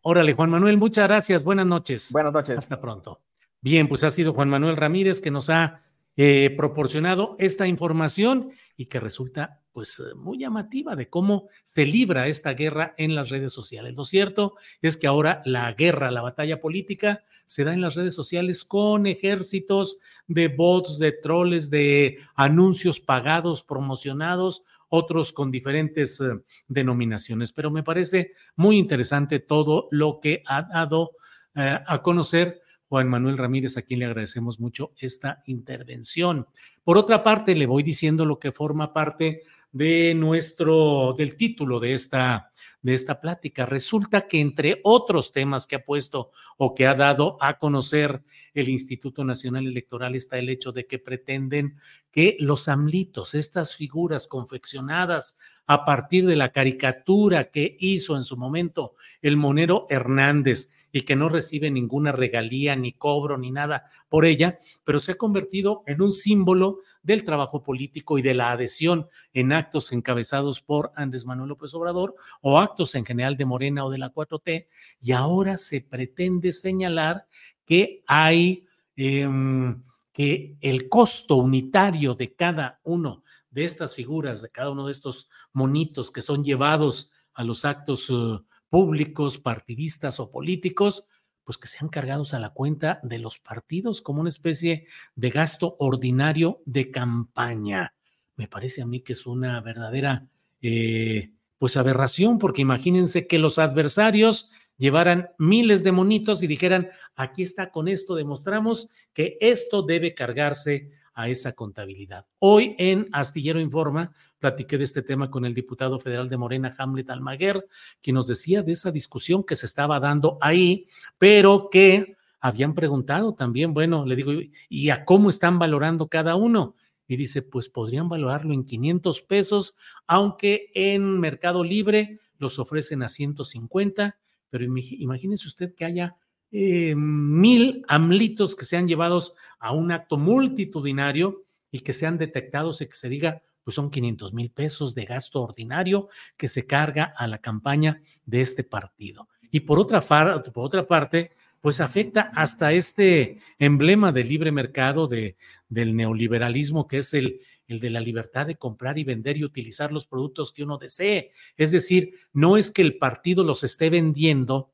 Órale, 0.00 0.32
Juan 0.32 0.50
Manuel, 0.50 0.78
muchas 0.78 1.06
gracias, 1.06 1.44
buenas 1.44 1.66
noches. 1.66 2.10
Buenas 2.12 2.32
noches. 2.32 2.58
Hasta 2.58 2.80
pronto. 2.80 3.20
Bien, 3.60 3.88
pues 3.88 4.04
ha 4.04 4.10
sido 4.10 4.32
Juan 4.32 4.48
Manuel 4.48 4.76
Ramírez 4.76 5.20
que 5.20 5.30
nos 5.30 5.50
ha 5.50 5.82
eh, 6.16 6.54
proporcionado 6.56 7.36
esta 7.38 7.66
información 7.66 8.52
y 8.74 8.86
que 8.86 9.00
resulta 9.00 9.60
pues 9.76 10.02
muy 10.16 10.38
llamativa 10.38 10.96
de 10.96 11.10
cómo 11.10 11.50
se 11.62 11.84
libra 11.84 12.28
esta 12.28 12.54
guerra 12.54 12.94
en 12.96 13.14
las 13.14 13.28
redes 13.28 13.52
sociales. 13.52 13.94
Lo 13.94 14.06
cierto 14.06 14.54
es 14.80 14.96
que 14.96 15.06
ahora 15.06 15.42
la 15.44 15.70
guerra, 15.74 16.10
la 16.10 16.22
batalla 16.22 16.62
política 16.62 17.24
se 17.44 17.62
da 17.62 17.74
en 17.74 17.82
las 17.82 17.94
redes 17.94 18.14
sociales 18.14 18.64
con 18.64 19.06
ejércitos 19.06 19.98
de 20.28 20.48
bots, 20.48 20.98
de 20.98 21.12
troles, 21.12 21.68
de 21.68 22.16
anuncios 22.36 23.00
pagados, 23.00 23.62
promocionados, 23.62 24.62
otros 24.88 25.34
con 25.34 25.50
diferentes 25.50 26.22
eh, 26.22 26.40
denominaciones. 26.68 27.52
Pero 27.52 27.70
me 27.70 27.82
parece 27.82 28.32
muy 28.54 28.78
interesante 28.78 29.40
todo 29.40 29.88
lo 29.90 30.20
que 30.20 30.42
ha 30.46 30.62
dado 30.62 31.16
eh, 31.54 31.80
a 31.86 32.00
conocer 32.00 32.62
Juan 32.88 33.08
Manuel 33.08 33.38
Ramírez, 33.38 33.76
a 33.76 33.82
quien 33.82 34.00
le 34.00 34.06
agradecemos 34.06 34.60
mucho 34.60 34.92
esta 34.96 35.42
intervención. 35.46 36.46
Por 36.84 36.98
otra 36.98 37.22
parte, 37.22 37.54
le 37.54 37.66
voy 37.66 37.82
diciendo 37.82 38.24
lo 38.24 38.38
que 38.38 38.52
forma 38.52 38.92
parte 38.92 39.42
de 39.72 40.14
nuestro, 40.14 41.12
del 41.16 41.36
título 41.36 41.80
de 41.80 41.92
esta, 41.92 42.52
de 42.80 42.94
esta 42.94 43.20
plática. 43.20 43.66
Resulta 43.66 44.28
que 44.28 44.40
entre 44.40 44.80
otros 44.84 45.32
temas 45.32 45.66
que 45.66 45.76
ha 45.76 45.84
puesto 45.84 46.30
o 46.56 46.74
que 46.74 46.86
ha 46.86 46.94
dado 46.94 47.36
a 47.40 47.58
conocer 47.58 48.22
el 48.54 48.68
Instituto 48.68 49.24
Nacional 49.24 49.66
Electoral 49.66 50.14
está 50.14 50.38
el 50.38 50.48
hecho 50.48 50.72
de 50.72 50.86
que 50.86 50.98
pretenden 50.98 51.76
que 52.10 52.36
los 52.38 52.68
amlitos, 52.68 53.34
estas 53.34 53.74
figuras 53.74 54.28
confeccionadas 54.28 55.38
a 55.66 55.84
partir 55.84 56.26
de 56.26 56.36
la 56.36 56.52
caricatura 56.52 57.50
que 57.50 57.76
hizo 57.80 58.16
en 58.16 58.22
su 58.22 58.36
momento 58.36 58.94
el 59.20 59.36
monero 59.36 59.86
Hernández 59.90 60.70
y 60.96 61.02
que 61.02 61.14
no 61.14 61.28
recibe 61.28 61.70
ninguna 61.70 62.10
regalía, 62.10 62.74
ni 62.74 62.92
cobro, 62.92 63.36
ni 63.36 63.50
nada 63.50 63.90
por 64.08 64.24
ella, 64.24 64.58
pero 64.82 64.98
se 64.98 65.12
ha 65.12 65.16
convertido 65.16 65.82
en 65.86 66.00
un 66.00 66.12
símbolo 66.12 66.78
del 67.02 67.22
trabajo 67.22 67.62
político 67.62 68.16
y 68.16 68.22
de 68.22 68.32
la 68.32 68.50
adhesión 68.50 69.06
en 69.34 69.52
actos 69.52 69.92
encabezados 69.92 70.62
por 70.62 70.92
Andrés 70.96 71.26
Manuel 71.26 71.50
López 71.50 71.74
Obrador 71.74 72.14
o 72.40 72.58
actos 72.58 72.94
en 72.94 73.04
general 73.04 73.36
de 73.36 73.44
Morena 73.44 73.84
o 73.84 73.90
de 73.90 73.98
la 73.98 74.10
4T, 74.10 74.68
y 75.02 75.12
ahora 75.12 75.58
se 75.58 75.82
pretende 75.82 76.52
señalar 76.52 77.26
que 77.66 78.02
hay... 78.06 78.66
Em, 78.96 79.82
que 80.14 80.56
el 80.62 80.88
costo 80.88 81.36
unitario 81.36 82.14
de 82.14 82.34
cada 82.34 82.80
uno 82.84 83.22
de 83.50 83.66
estas 83.66 83.94
figuras, 83.94 84.40
de 84.40 84.48
cada 84.48 84.70
uno 84.70 84.86
de 84.86 84.92
estos 84.92 85.28
monitos 85.52 86.10
que 86.10 86.22
son 86.22 86.42
llevados 86.42 87.10
a 87.34 87.44
los 87.44 87.66
actos 87.66 88.08
uh, 88.08 88.42
públicos, 88.68 89.38
partidistas 89.38 90.20
o 90.20 90.30
políticos, 90.30 91.06
pues 91.44 91.58
que 91.58 91.68
sean 91.68 91.88
cargados 91.88 92.34
a 92.34 92.40
la 92.40 92.50
cuenta 92.50 92.98
de 93.04 93.20
los 93.20 93.38
partidos 93.38 94.02
como 94.02 94.20
una 94.20 94.28
especie 94.28 94.86
de 95.14 95.30
gasto 95.30 95.76
ordinario 95.78 96.60
de 96.66 96.90
campaña. 96.90 97.94
Me 98.34 98.48
parece 98.48 98.82
a 98.82 98.86
mí 98.86 99.00
que 99.00 99.12
es 99.12 99.26
una 99.26 99.60
verdadera, 99.60 100.28
eh, 100.60 101.30
pues 101.56 101.76
aberración, 101.76 102.38
porque 102.38 102.62
imagínense 102.62 103.28
que 103.28 103.38
los 103.38 103.58
adversarios 103.58 104.50
llevaran 104.76 105.30
miles 105.38 105.84
de 105.84 105.92
monitos 105.92 106.42
y 106.42 106.46
dijeran, 106.46 106.90
aquí 107.14 107.42
está, 107.42 107.70
con 107.70 107.88
esto 107.88 108.14
demostramos 108.14 108.88
que 109.12 109.38
esto 109.40 109.82
debe 109.82 110.14
cargarse 110.14 110.90
a 111.16 111.28
esa 111.28 111.54
contabilidad. 111.54 112.26
Hoy 112.38 112.76
en 112.78 113.08
Astillero 113.10 113.58
Informa 113.58 114.12
platiqué 114.38 114.78
de 114.78 114.84
este 114.84 115.02
tema 115.02 115.28
con 115.30 115.44
el 115.44 115.54
diputado 115.54 115.98
federal 115.98 116.28
de 116.28 116.36
Morena, 116.36 116.72
Hamlet 116.78 117.10
Almaguer, 117.10 117.66
quien 118.00 118.14
nos 118.14 118.28
decía 118.28 118.62
de 118.62 118.70
esa 118.70 118.92
discusión 118.92 119.42
que 119.42 119.56
se 119.56 119.66
estaba 119.66 119.98
dando 119.98 120.38
ahí, 120.40 120.86
pero 121.18 121.68
que 121.68 122.14
habían 122.38 122.74
preguntado 122.74 123.34
también, 123.34 123.74
bueno, 123.74 124.06
le 124.06 124.14
digo, 124.14 124.30
¿y 124.68 124.90
a 124.90 125.04
cómo 125.04 125.28
están 125.28 125.58
valorando 125.58 126.06
cada 126.06 126.36
uno? 126.36 126.76
Y 127.08 127.16
dice, 127.16 127.42
pues 127.42 127.68
podrían 127.68 128.08
valorarlo 128.08 128.54
en 128.54 128.64
500 128.64 129.22
pesos, 129.22 129.74
aunque 130.06 130.70
en 130.74 131.18
Mercado 131.18 131.64
Libre 131.64 132.20
los 132.38 132.60
ofrecen 132.60 133.02
a 133.02 133.08
150 133.08 134.16
pero 134.50 134.64
imagínese 134.64 135.48
usted 135.48 135.74
que 135.74 135.84
haya 135.84 136.16
eh, 136.52 136.94
mil 136.96 137.84
amlitos 137.88 138.54
que 138.56 138.64
sean 138.64 138.86
llevados 138.88 139.34
a 139.58 139.72
un 139.72 139.92
acto 139.92 140.16
multitudinario 140.16 141.44
y 141.70 141.80
que 141.80 141.92
sean 141.92 142.18
detectados 142.18 142.80
y 142.80 142.86
que 142.86 142.94
se 142.94 143.08
diga, 143.08 143.42
pues 143.64 143.74
son 143.74 143.90
500 143.90 144.32
mil 144.32 144.50
pesos 144.50 144.94
de 144.94 145.04
gasto 145.04 145.42
ordinario 145.42 146.08
que 146.36 146.46
se 146.46 146.66
carga 146.66 147.12
a 147.16 147.26
la 147.26 147.38
campaña 147.38 148.00
de 148.24 148.40
este 148.40 148.62
partido. 148.62 149.28
Y 149.50 149.60
por 149.60 149.78
otra, 149.78 150.00
por 150.00 150.64
otra 150.64 150.86
parte, 150.86 151.32
pues 151.60 151.80
afecta 151.80 152.30
hasta 152.34 152.72
este 152.72 153.40
emblema 153.58 154.12
del 154.12 154.28
libre 154.28 154.52
mercado 154.52 155.08
de, 155.08 155.36
del 155.68 155.96
neoliberalismo 155.96 156.86
que 156.86 156.98
es 156.98 157.12
el, 157.12 157.40
el 157.66 157.80
de 157.80 157.90
la 157.90 158.00
libertad 158.00 158.46
de 158.46 158.56
comprar 158.56 158.98
y 158.98 159.04
vender 159.04 159.36
y 159.36 159.44
utilizar 159.44 159.90
los 159.90 160.06
productos 160.06 160.52
que 160.52 160.62
uno 160.62 160.78
desee. 160.78 161.32
Es 161.56 161.72
decir, 161.72 162.12
no 162.32 162.56
es 162.56 162.70
que 162.70 162.82
el 162.82 162.98
partido 162.98 163.42
los 163.42 163.64
esté 163.64 163.90
vendiendo 163.90 164.70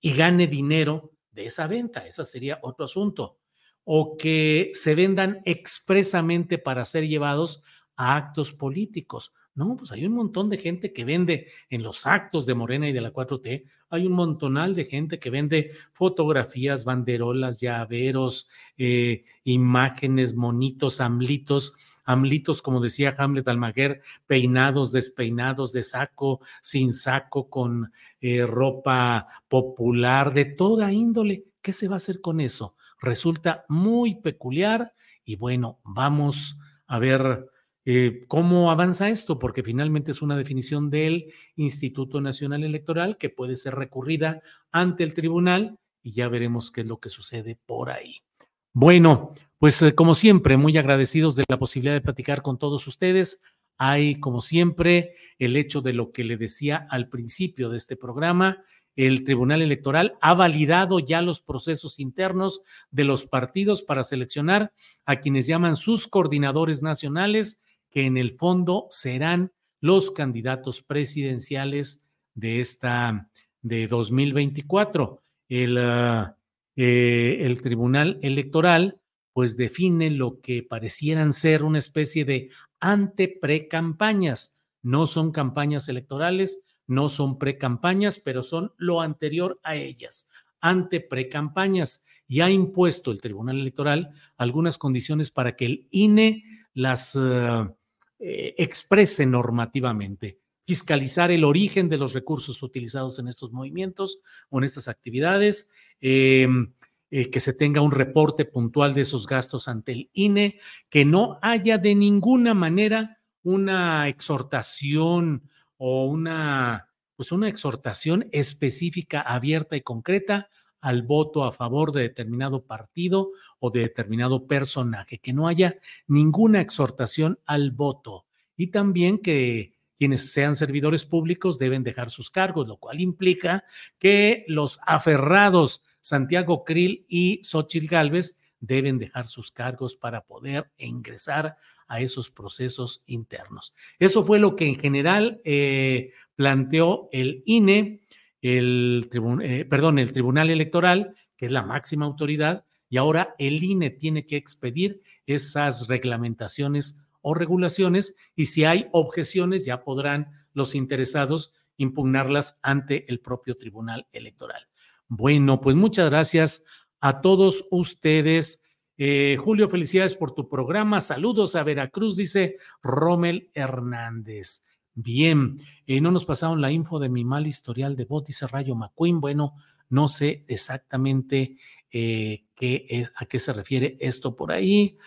y 0.00 0.14
gane 0.14 0.46
dinero 0.46 1.12
de 1.30 1.46
esa 1.46 1.66
venta, 1.66 2.06
ese 2.06 2.24
sería 2.24 2.58
otro 2.62 2.84
asunto, 2.84 3.38
o 3.84 4.16
que 4.16 4.70
se 4.74 4.94
vendan 4.94 5.40
expresamente 5.44 6.58
para 6.58 6.84
ser 6.84 7.08
llevados 7.08 7.62
a 7.96 8.16
actos 8.16 8.52
políticos. 8.52 9.32
No, 9.54 9.76
pues 9.76 9.90
hay 9.90 10.06
un 10.06 10.12
montón 10.12 10.50
de 10.50 10.58
gente 10.58 10.92
que 10.92 11.04
vende 11.04 11.48
en 11.68 11.82
los 11.82 12.06
actos 12.06 12.46
de 12.46 12.54
Morena 12.54 12.88
y 12.88 12.92
de 12.92 13.00
la 13.00 13.12
4T, 13.12 13.64
hay 13.90 14.06
un 14.06 14.12
montonal 14.12 14.74
de 14.74 14.84
gente 14.84 15.18
que 15.18 15.30
vende 15.30 15.70
fotografías, 15.92 16.84
banderolas, 16.84 17.60
llaveros, 17.60 18.48
eh, 18.76 19.24
imágenes, 19.44 20.34
monitos, 20.34 21.00
amlitos 21.00 21.74
amlitos, 22.08 22.62
como 22.62 22.80
decía 22.80 23.14
Hamlet 23.18 23.46
Almaguer, 23.48 24.00
peinados, 24.26 24.92
despeinados, 24.92 25.72
de 25.72 25.82
saco, 25.82 26.40
sin 26.62 26.94
saco, 26.94 27.50
con 27.50 27.92
eh, 28.20 28.46
ropa 28.46 29.26
popular, 29.46 30.32
de 30.32 30.46
toda 30.46 30.90
índole. 30.90 31.44
¿Qué 31.60 31.74
se 31.74 31.86
va 31.86 31.96
a 31.96 31.98
hacer 31.98 32.22
con 32.22 32.40
eso? 32.40 32.76
Resulta 32.98 33.66
muy 33.68 34.22
peculiar 34.22 34.94
y 35.22 35.36
bueno, 35.36 35.80
vamos 35.84 36.58
a 36.86 36.98
ver 36.98 37.50
eh, 37.84 38.24
cómo 38.26 38.70
avanza 38.70 39.10
esto, 39.10 39.38
porque 39.38 39.62
finalmente 39.62 40.10
es 40.10 40.22
una 40.22 40.36
definición 40.36 40.88
del 40.88 41.32
Instituto 41.56 42.22
Nacional 42.22 42.64
Electoral 42.64 43.18
que 43.18 43.28
puede 43.28 43.56
ser 43.56 43.74
recurrida 43.74 44.40
ante 44.72 45.04
el 45.04 45.12
tribunal 45.12 45.78
y 46.02 46.12
ya 46.12 46.28
veremos 46.28 46.70
qué 46.70 46.80
es 46.80 46.86
lo 46.86 47.00
que 47.00 47.10
sucede 47.10 47.58
por 47.66 47.90
ahí. 47.90 48.22
Bueno, 48.72 49.34
pues 49.58 49.82
eh, 49.82 49.94
como 49.94 50.14
siempre, 50.14 50.56
muy 50.56 50.76
agradecidos 50.78 51.34
de 51.36 51.44
la 51.48 51.58
posibilidad 51.58 51.94
de 51.94 52.00
platicar 52.00 52.42
con 52.42 52.58
todos 52.58 52.86
ustedes. 52.86 53.42
Hay, 53.76 54.20
como 54.20 54.40
siempre, 54.40 55.14
el 55.38 55.56
hecho 55.56 55.80
de 55.80 55.92
lo 55.92 56.12
que 56.12 56.24
le 56.24 56.36
decía 56.36 56.86
al 56.90 57.08
principio 57.08 57.68
de 57.70 57.76
este 57.76 57.96
programa. 57.96 58.62
El 58.96 59.22
Tribunal 59.22 59.62
Electoral 59.62 60.16
ha 60.20 60.34
validado 60.34 60.98
ya 60.98 61.22
los 61.22 61.40
procesos 61.40 62.00
internos 62.00 62.62
de 62.90 63.04
los 63.04 63.26
partidos 63.26 63.82
para 63.82 64.02
seleccionar 64.02 64.72
a 65.04 65.16
quienes 65.16 65.46
llaman 65.46 65.76
sus 65.76 66.08
coordinadores 66.08 66.82
nacionales, 66.82 67.62
que 67.90 68.06
en 68.06 68.16
el 68.16 68.36
fondo 68.36 68.86
serán 68.90 69.52
los 69.80 70.10
candidatos 70.10 70.82
presidenciales 70.82 72.04
de 72.34 72.60
esta 72.60 73.28
de 73.62 73.86
2024. 73.86 75.20
El, 75.48 75.78
ah, 75.78 76.37
eh, 76.80 77.44
el 77.44 77.60
Tribunal 77.60 78.20
Electoral 78.22 79.00
pues 79.32 79.56
define 79.56 80.10
lo 80.10 80.40
que 80.40 80.62
parecieran 80.62 81.32
ser 81.32 81.64
una 81.64 81.78
especie 81.78 82.24
de 82.24 82.50
ante-pre-campañas. 82.78 84.62
No 84.82 85.08
son 85.08 85.32
campañas 85.32 85.88
electorales, 85.88 86.62
no 86.86 87.08
son 87.08 87.36
pre-campañas, 87.36 88.20
pero 88.20 88.44
son 88.44 88.74
lo 88.76 89.00
anterior 89.00 89.58
a 89.64 89.74
ellas, 89.74 90.28
ante-pre-campañas. 90.60 92.04
Y 92.28 92.42
ha 92.42 92.50
impuesto 92.50 93.10
el 93.10 93.20
Tribunal 93.20 93.58
Electoral 93.58 94.10
algunas 94.36 94.78
condiciones 94.78 95.32
para 95.32 95.56
que 95.56 95.66
el 95.66 95.88
INE 95.90 96.44
las 96.74 97.18
eh, 97.18 98.54
exprese 98.56 99.26
normativamente 99.26 100.38
fiscalizar 100.68 101.30
el 101.30 101.44
origen 101.44 101.88
de 101.88 101.96
los 101.96 102.12
recursos 102.12 102.62
utilizados 102.62 103.18
en 103.18 103.28
estos 103.28 103.52
movimientos 103.52 104.20
o 104.50 104.58
en 104.58 104.64
estas 104.64 104.86
actividades, 104.86 105.70
Em, 106.00 106.72
eh, 107.10 107.30
que 107.30 107.40
se 107.40 107.54
tenga 107.54 107.80
un 107.80 107.90
reporte 107.90 108.44
puntual 108.44 108.92
de 108.92 109.00
esos 109.00 109.26
gastos 109.26 109.66
ante 109.66 109.92
el 109.92 110.10
INE, 110.12 110.60
que 110.90 111.06
no 111.06 111.38
haya 111.40 111.78
de 111.78 111.94
ninguna 111.94 112.52
manera 112.52 113.18
una 113.42 114.08
exhortación 114.08 115.48
o 115.78 116.06
una, 116.06 116.90
pues 117.16 117.32
una 117.32 117.48
exhortación 117.48 118.28
específica, 118.30 119.22
abierta 119.22 119.74
y 119.74 119.80
concreta 119.80 120.50
al 120.82 121.02
voto 121.02 121.44
a 121.44 121.52
favor 121.52 121.92
de 121.92 122.02
determinado 122.02 122.66
partido 122.66 123.30
o 123.58 123.70
de 123.70 123.80
determinado 123.80 124.46
personaje, 124.46 125.18
que 125.18 125.32
no 125.32 125.48
haya 125.48 125.78
ninguna 126.06 126.60
exhortación 126.60 127.40
al 127.46 127.70
voto. 127.70 128.26
Y 128.54 128.66
también 128.68 129.18
que 129.18 129.77
quienes 129.98 130.32
sean 130.32 130.54
servidores 130.54 131.04
públicos 131.04 131.58
deben 131.58 131.82
dejar 131.82 132.10
sus 132.10 132.30
cargos, 132.30 132.68
lo 132.68 132.76
cual 132.76 133.00
implica 133.00 133.64
que 133.98 134.44
los 134.46 134.78
aferrados 134.86 135.84
Santiago 136.00 136.64
Krill 136.64 137.04
y 137.08 137.40
Xochitl 137.44 137.86
Gálvez 137.86 138.38
deben 138.60 138.98
dejar 138.98 139.26
sus 139.26 139.50
cargos 139.50 139.96
para 139.96 140.24
poder 140.24 140.70
ingresar 140.78 141.56
a 141.86 142.00
esos 142.00 142.30
procesos 142.30 143.02
internos. 143.06 143.74
Eso 143.98 144.24
fue 144.24 144.38
lo 144.38 144.56
que 144.56 144.66
en 144.66 144.76
general 144.76 145.40
eh, 145.44 146.12
planteó 146.34 147.08
el 147.12 147.42
INE, 147.46 148.00
el, 148.42 149.08
eh, 149.42 149.64
perdón, 149.64 149.98
el 149.98 150.12
Tribunal 150.12 150.50
Electoral, 150.50 151.14
que 151.36 151.46
es 151.46 151.52
la 151.52 151.62
máxima 151.62 152.06
autoridad, 152.06 152.64
y 152.90 152.96
ahora 152.96 153.34
el 153.38 153.62
INE 153.62 153.90
tiene 153.90 154.26
que 154.26 154.36
expedir 154.36 155.02
esas 155.26 155.88
reglamentaciones 155.88 157.00
o 157.20 157.34
regulaciones 157.34 158.16
y 158.34 158.46
si 158.46 158.64
hay 158.64 158.88
objeciones 158.92 159.64
ya 159.64 159.82
podrán 159.82 160.30
los 160.52 160.74
interesados 160.74 161.54
impugnarlas 161.76 162.58
ante 162.62 163.10
el 163.10 163.20
propio 163.20 163.56
Tribunal 163.56 164.06
Electoral. 164.12 164.68
Bueno, 165.08 165.60
pues 165.60 165.76
muchas 165.76 166.10
gracias 166.10 166.64
a 167.00 167.20
todos 167.20 167.66
ustedes. 167.70 168.62
Eh, 168.98 169.36
Julio, 169.40 169.68
felicidades 169.68 170.14
por 170.14 170.34
tu 170.34 170.48
programa. 170.48 171.00
Saludos 171.00 171.54
a 171.54 171.62
Veracruz, 171.62 172.16
dice 172.16 172.56
Rommel 172.82 173.50
Hernández. 173.54 174.64
Bien, 174.94 175.56
eh, 175.86 176.00
no 176.00 176.10
nos 176.10 176.24
pasaron 176.24 176.60
la 176.60 176.72
info 176.72 176.98
de 176.98 177.08
mi 177.08 177.24
mal 177.24 177.46
historial 177.46 177.94
de 177.94 178.04
bot, 178.04 178.26
dice 178.26 178.48
Rayo 178.48 178.74
McQueen. 178.74 179.20
Bueno, 179.20 179.54
no 179.88 180.08
sé 180.08 180.44
exactamente 180.48 181.56
eh, 181.90 182.44
qué 182.56 183.08
a 183.14 183.24
qué 183.26 183.38
se 183.38 183.52
refiere 183.52 183.96
esto 184.00 184.34
por 184.34 184.50
ahí, 184.50 184.98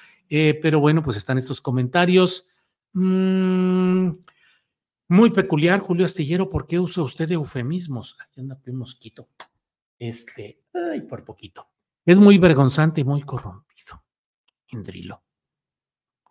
pero 0.62 0.80
bueno, 0.80 1.04
pues 1.04 1.17
están 1.17 1.38
estos 1.38 1.60
comentarios. 1.60 2.48
Mm, 2.94 4.12
muy 5.10 5.30
peculiar, 5.32 5.82
Julio 5.82 6.06
Astillero, 6.06 6.50
¿por 6.50 6.67
qué 6.67 6.80
usa 6.80 7.04
usted 7.04 7.30
eufemismos? 7.32 8.17
Aquí 8.22 8.39
anda 8.39 8.58
un 8.65 8.78
mosquito. 8.78 9.28
este, 10.00 10.62
ay, 10.74 11.02
por 11.02 11.26
poquito. 11.26 11.67
Es 12.06 12.17
muy 12.17 12.38
vergonzante 12.38 13.02
y 13.02 13.04
muy 13.04 13.22
corrompido, 13.24 14.04
Indrilo. 14.70 15.22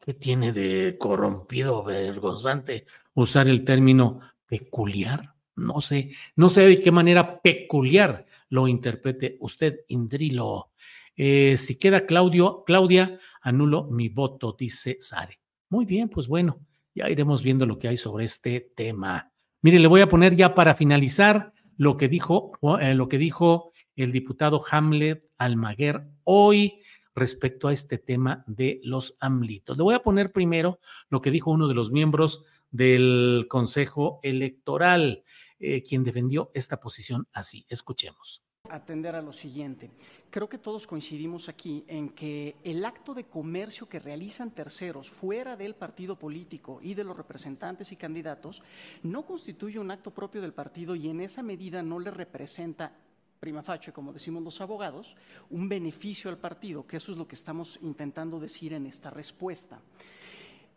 ¿Qué 0.01 0.15
tiene 0.15 0.53
de 0.53 0.97
corrompido, 0.99 1.85
vergonzante 1.85 2.87
usar 3.13 3.49
el 3.49 3.65
término 3.65 4.21
peculiar? 4.47 5.35
No 5.57 5.83
sé, 5.83 6.11
no 6.37 6.49
sé 6.49 6.63
de 6.63 6.81
qué 6.81 6.91
manera 6.91 7.43
peculiar 7.43 8.25
lo 8.49 8.67
interprete 8.67 9.37
usted, 9.41 9.81
Indrilo. 9.89 10.73
Eh, 11.17 11.57
si 11.57 11.79
queda 11.79 12.07
Claudio, 12.07 12.65
Claudia, 12.65 13.19
anulo 13.43 13.85
mi 13.91 14.09
voto, 14.09 14.57
dice 14.59 14.97
Sare. 15.01 15.41
Muy 15.69 15.85
bien, 15.85 16.09
pues 16.09 16.29
bueno, 16.29 16.61
ya 16.95 17.09
iremos 17.09 17.43
viendo 17.43 17.67
lo 17.67 17.79
que 17.79 17.89
hay 17.89 17.97
sobre 17.97 18.25
este 18.25 18.73
tema. 18.75 19.33
Mire, 19.63 19.79
le 19.79 19.89
voy 19.89 20.01
a 20.01 20.09
poner 20.09 20.35
ya 20.35 20.55
para 20.55 20.75
finalizar 20.75 21.53
lo 21.77 21.97
que 21.97 22.09
dijo, 22.09 22.53
eh, 22.81 22.95
lo 22.95 23.09
que 23.09 23.19
dijo 23.19 23.73
el 23.97 24.13
diputado 24.13 24.63
Hamlet 24.71 25.29
Almaguer 25.39 26.07
hoy 26.25 26.81
respecto 27.15 27.69
a 27.69 27.73
este 27.73 27.99
tema 27.99 28.45
de 28.47 28.81
los 28.85 29.17
AMLITOS. 29.21 29.77
Le 29.77 29.83
voy 29.83 29.95
a 29.95 30.03
poner 30.03 30.33
primero 30.33 30.79
lo 31.09 31.21
que 31.21 31.31
dijo 31.31 31.51
uno 31.51 31.69
de 31.69 31.75
los 31.75 31.91
miembros 31.91 32.45
del 32.71 33.47
Consejo 33.49 34.21
Electoral, 34.23 35.25
eh, 35.59 35.83
quien 35.83 36.05
defendió 36.05 36.51
esta 36.55 36.81
posición 36.81 37.29
así. 37.33 37.67
Escuchemos 37.69 38.43
atender 38.69 39.17
a 39.17 39.23
lo 39.23 39.33
siguiente. 39.33 39.91
Creo 40.31 40.49
que 40.49 40.59
todos 40.59 40.87
coincidimos 40.87 41.49
aquí 41.49 41.85
en 41.89 42.11
que 42.11 42.57
el 42.63 42.85
acto 42.85 43.15
de 43.15 43.25
comercio 43.25 43.89
que 43.89 43.99
realizan 43.99 44.51
terceros 44.51 45.11
fuera 45.11 45.57
del 45.57 45.75
partido 45.75 46.17
político 46.17 46.79
y 46.83 46.95
de 46.95 47.05
los 47.05 47.17
representantes 47.17 47.91
y 47.93 47.97
candidatos 47.97 48.63
no 49.03 49.25
constituye 49.25 49.79
un 49.79 49.91
acto 49.91 50.11
propio 50.13 50.41
del 50.41 50.53
partido 50.53 50.95
y 50.95 51.09
en 51.09 51.21
esa 51.21 51.43
medida 51.43 51.83
no 51.83 51.99
le 51.99 52.11
representa 52.11 52.93
prima 53.41 53.63
facie, 53.63 53.93
como 53.93 54.13
decimos 54.13 54.43
los 54.43 54.61
abogados, 54.61 55.17
un 55.49 55.67
beneficio 55.67 56.31
al 56.31 56.37
partido, 56.37 56.87
que 56.87 56.99
eso 56.99 57.13
es 57.13 57.19
lo 57.19 57.27
que 57.27 57.35
estamos 57.35 57.79
intentando 57.81 58.39
decir 58.39 58.75
en 58.75 58.87
esta 58.87 59.09
respuesta. 59.09 59.81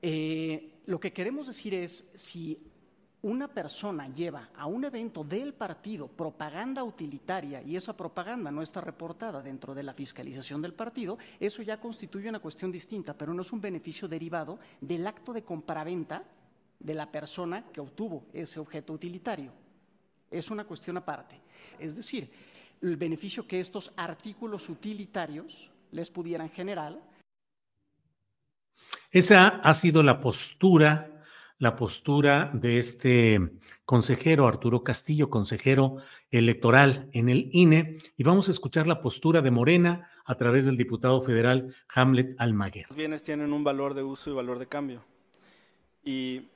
Eh, 0.01 0.71
lo 0.85 0.97
que 0.97 1.11
queremos 1.11 1.47
decir 1.47 1.73
es, 1.73 2.09
si 2.15 2.57
una 3.23 3.47
persona 3.47 4.13
lleva 4.13 4.49
a 4.55 4.65
un 4.65 4.83
evento 4.83 5.23
del 5.23 5.53
partido 5.53 6.07
propaganda 6.07 6.83
utilitaria 6.83 7.61
y 7.61 7.77
esa 7.77 7.95
propaganda 7.95 8.51
no 8.51 8.61
está 8.61 8.81
reportada 8.81 9.41
dentro 9.41 9.73
de 9.73 9.83
la 9.83 9.93
fiscalización 9.93 10.61
del 10.61 10.73
partido, 10.73 11.17
eso 11.39 11.61
ya 11.61 11.79
constituye 11.79 12.27
una 12.27 12.39
cuestión 12.39 12.71
distinta, 12.71 13.17
pero 13.17 13.33
no 13.33 13.41
es 13.41 13.51
un 13.53 13.61
beneficio 13.61 14.09
derivado 14.09 14.59
del 14.81 15.07
acto 15.07 15.31
de 15.31 15.43
compraventa 15.43 16.23
de 16.79 16.93
la 16.93 17.09
persona 17.09 17.63
que 17.71 17.79
obtuvo 17.79 18.25
ese 18.33 18.59
objeto 18.59 18.91
utilitario. 18.91 19.51
Es 20.29 20.51
una 20.51 20.65
cuestión 20.65 20.97
aparte. 20.97 21.39
Es 21.79 21.95
decir, 21.95 22.29
el 22.81 22.97
beneficio 22.97 23.47
que 23.47 23.61
estos 23.61 23.93
artículos 23.95 24.67
utilitarios 24.67 25.71
les 25.91 26.09
pudieran 26.09 26.49
generar. 26.49 26.99
Esa 29.11 29.47
ha 29.47 29.73
sido 29.73 30.03
la 30.03 30.19
postura 30.19 31.12
la 31.63 31.77
postura 31.77 32.51
de 32.53 32.77
este 32.77 33.39
consejero 33.85 34.47
Arturo 34.47 34.83
Castillo, 34.83 35.29
consejero 35.29 35.95
electoral 36.29 37.07
en 37.13 37.29
el 37.29 37.49
INE, 37.53 37.99
y 38.17 38.23
vamos 38.23 38.49
a 38.49 38.51
escuchar 38.51 38.85
la 38.85 39.01
postura 39.01 39.41
de 39.41 39.49
Morena 39.49 40.09
a 40.25 40.35
través 40.35 40.65
del 40.65 40.75
diputado 40.75 41.21
federal 41.21 41.73
Hamlet 41.95 42.35
Almaguer. 42.37 42.87
Los 42.89 42.97
bienes 42.97 43.23
tienen 43.23 43.53
un 43.53 43.63
valor 43.63 43.93
de 43.93 44.03
uso 44.03 44.29
y 44.29 44.33
valor 44.33 44.59
de 44.59 44.67
cambio. 44.67 45.05
Y 46.03 46.49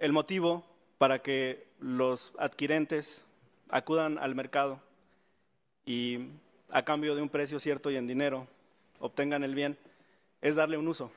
el 0.00 0.12
motivo 0.12 0.66
para 0.98 1.20
que 1.22 1.68
los 1.78 2.32
adquirentes 2.36 3.24
acudan 3.70 4.18
al 4.18 4.34
mercado 4.34 4.80
y 5.84 6.30
a 6.70 6.84
cambio 6.84 7.14
de 7.14 7.22
un 7.22 7.28
precio 7.28 7.60
cierto 7.60 7.92
y 7.92 7.96
en 7.96 8.08
dinero 8.08 8.48
obtengan 8.98 9.44
el 9.44 9.54
bien 9.54 9.78
es 10.40 10.56
darle 10.56 10.78
un 10.78 10.88
uso. 10.88 11.12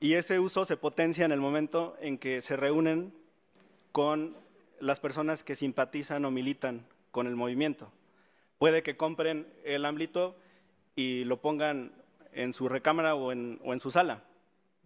Y 0.00 0.14
ese 0.14 0.40
uso 0.40 0.64
se 0.64 0.78
potencia 0.78 1.26
en 1.26 1.32
el 1.32 1.40
momento 1.40 1.94
en 2.00 2.16
que 2.16 2.40
se 2.40 2.56
reúnen 2.56 3.12
con 3.92 4.34
las 4.80 4.98
personas 4.98 5.44
que 5.44 5.54
simpatizan 5.54 6.24
o 6.24 6.30
militan 6.30 6.86
con 7.10 7.26
el 7.26 7.36
movimiento. 7.36 7.92
Puede 8.58 8.82
que 8.82 8.96
compren 8.96 9.46
el 9.62 9.84
ámbito 9.84 10.34
y 10.96 11.24
lo 11.24 11.42
pongan 11.42 11.92
en 12.32 12.54
su 12.54 12.68
recámara 12.68 13.14
o 13.14 13.30
en, 13.30 13.80
su 13.80 13.90
sala, 13.90 14.22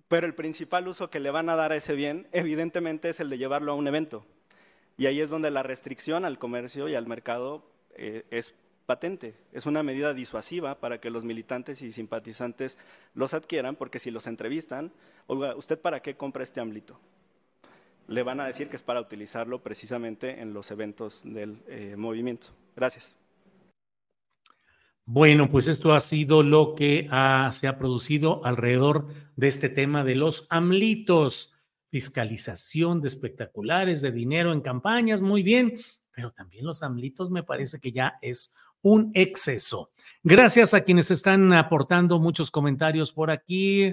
pero 0.09 0.27
el 0.27 0.35
principal 0.35 0.89
uso 0.89 1.11
que 1.11 1.21
le 1.21 1.31
van 1.31 1.49
a 1.49 1.55
dar 1.55 1.71
a 1.71 1.77
ese 1.77 1.95
bien, 1.95 2.27
evidentemente, 2.33 3.09
es 3.09 3.21
el 3.21 3.31
de 3.31 3.39
llevarlo 3.39 3.71
a 3.71 3.77
un 3.77 3.87
evento. 3.87 4.27
Y 4.97 5.07
ahí 5.07 5.21
es 5.21 5.31
donde 5.31 5.51
la 5.53 5.63
restricción 5.63 6.25
al 6.25 6.39
comercio 6.39 6.89
y 6.89 6.95
al 6.97 7.07
mercado 7.07 7.65
eh, 7.95 8.25
es 8.31 8.55
patente. 8.85 9.35
Es 9.53 9.67
una 9.67 9.83
medida 9.83 10.15
disuasiva 10.15 10.79
para 10.79 11.01
que 11.01 11.11
los 11.11 11.25
militantes 11.25 11.83
y 11.83 11.93
simpatizantes 11.93 12.79
los 13.15 13.35
adquieran, 13.35 13.77
porque 13.77 13.99
si 13.99 14.11
los 14.11 14.27
entrevistan, 14.27 14.93
oiga, 15.27 15.57
¿usted 15.57 15.79
para 15.79 16.01
qué 16.01 16.17
compra 16.17 16.43
este 16.43 16.61
ámbito? 16.61 16.99
Le 18.07 18.23
van 18.23 18.41
a 18.41 18.47
decir 18.47 18.69
que 18.69 18.77
es 18.77 18.83
para 18.83 19.01
utilizarlo 19.01 19.63
precisamente 19.63 20.41
en 20.41 20.53
los 20.53 20.71
eventos 20.71 21.23
del 21.25 21.63
eh, 21.69 21.95
movimiento. 21.97 22.49
Gracias. 22.77 23.15
Bueno, 25.07 25.51
pues 25.51 25.67
esto 25.67 25.93
ha 25.93 26.01
sido 26.01 26.43
lo 26.43 26.75
que 26.75 27.09
se 27.53 27.69
ha 27.69 27.79
producido 27.79 28.43
alrededor 28.45 29.09
de 29.37 29.49
este 29.49 29.69
tema 29.69 30.03
de 30.03 30.15
los 30.15 30.47
AMLITOS, 30.49 31.53
fiscalización 31.91 33.03
de 33.03 33.09
espectaculares, 33.09 34.01
de 34.01 34.13
dinero 34.13 34.53
en 34.53 34.63
campañas, 34.63 35.21
muy 35.21 35.43
bien, 35.43 35.79
pero 36.11 36.33
también 36.33 36.65
los 36.65 36.83
AMLITOS 36.83 37.31
me 37.31 37.43
parece 37.43 37.81
que 37.81 37.93
ya 37.93 38.19
es 38.23 38.55
un 38.85 39.11
exceso. 39.15 39.91
Gracias 40.23 40.75
a 40.75 40.83
quienes 40.83 41.11
están 41.11 41.53
aportando 41.53 42.21
muchos 42.21 42.51
comentarios 42.51 43.13
por 43.13 43.31
aquí. 43.31 43.93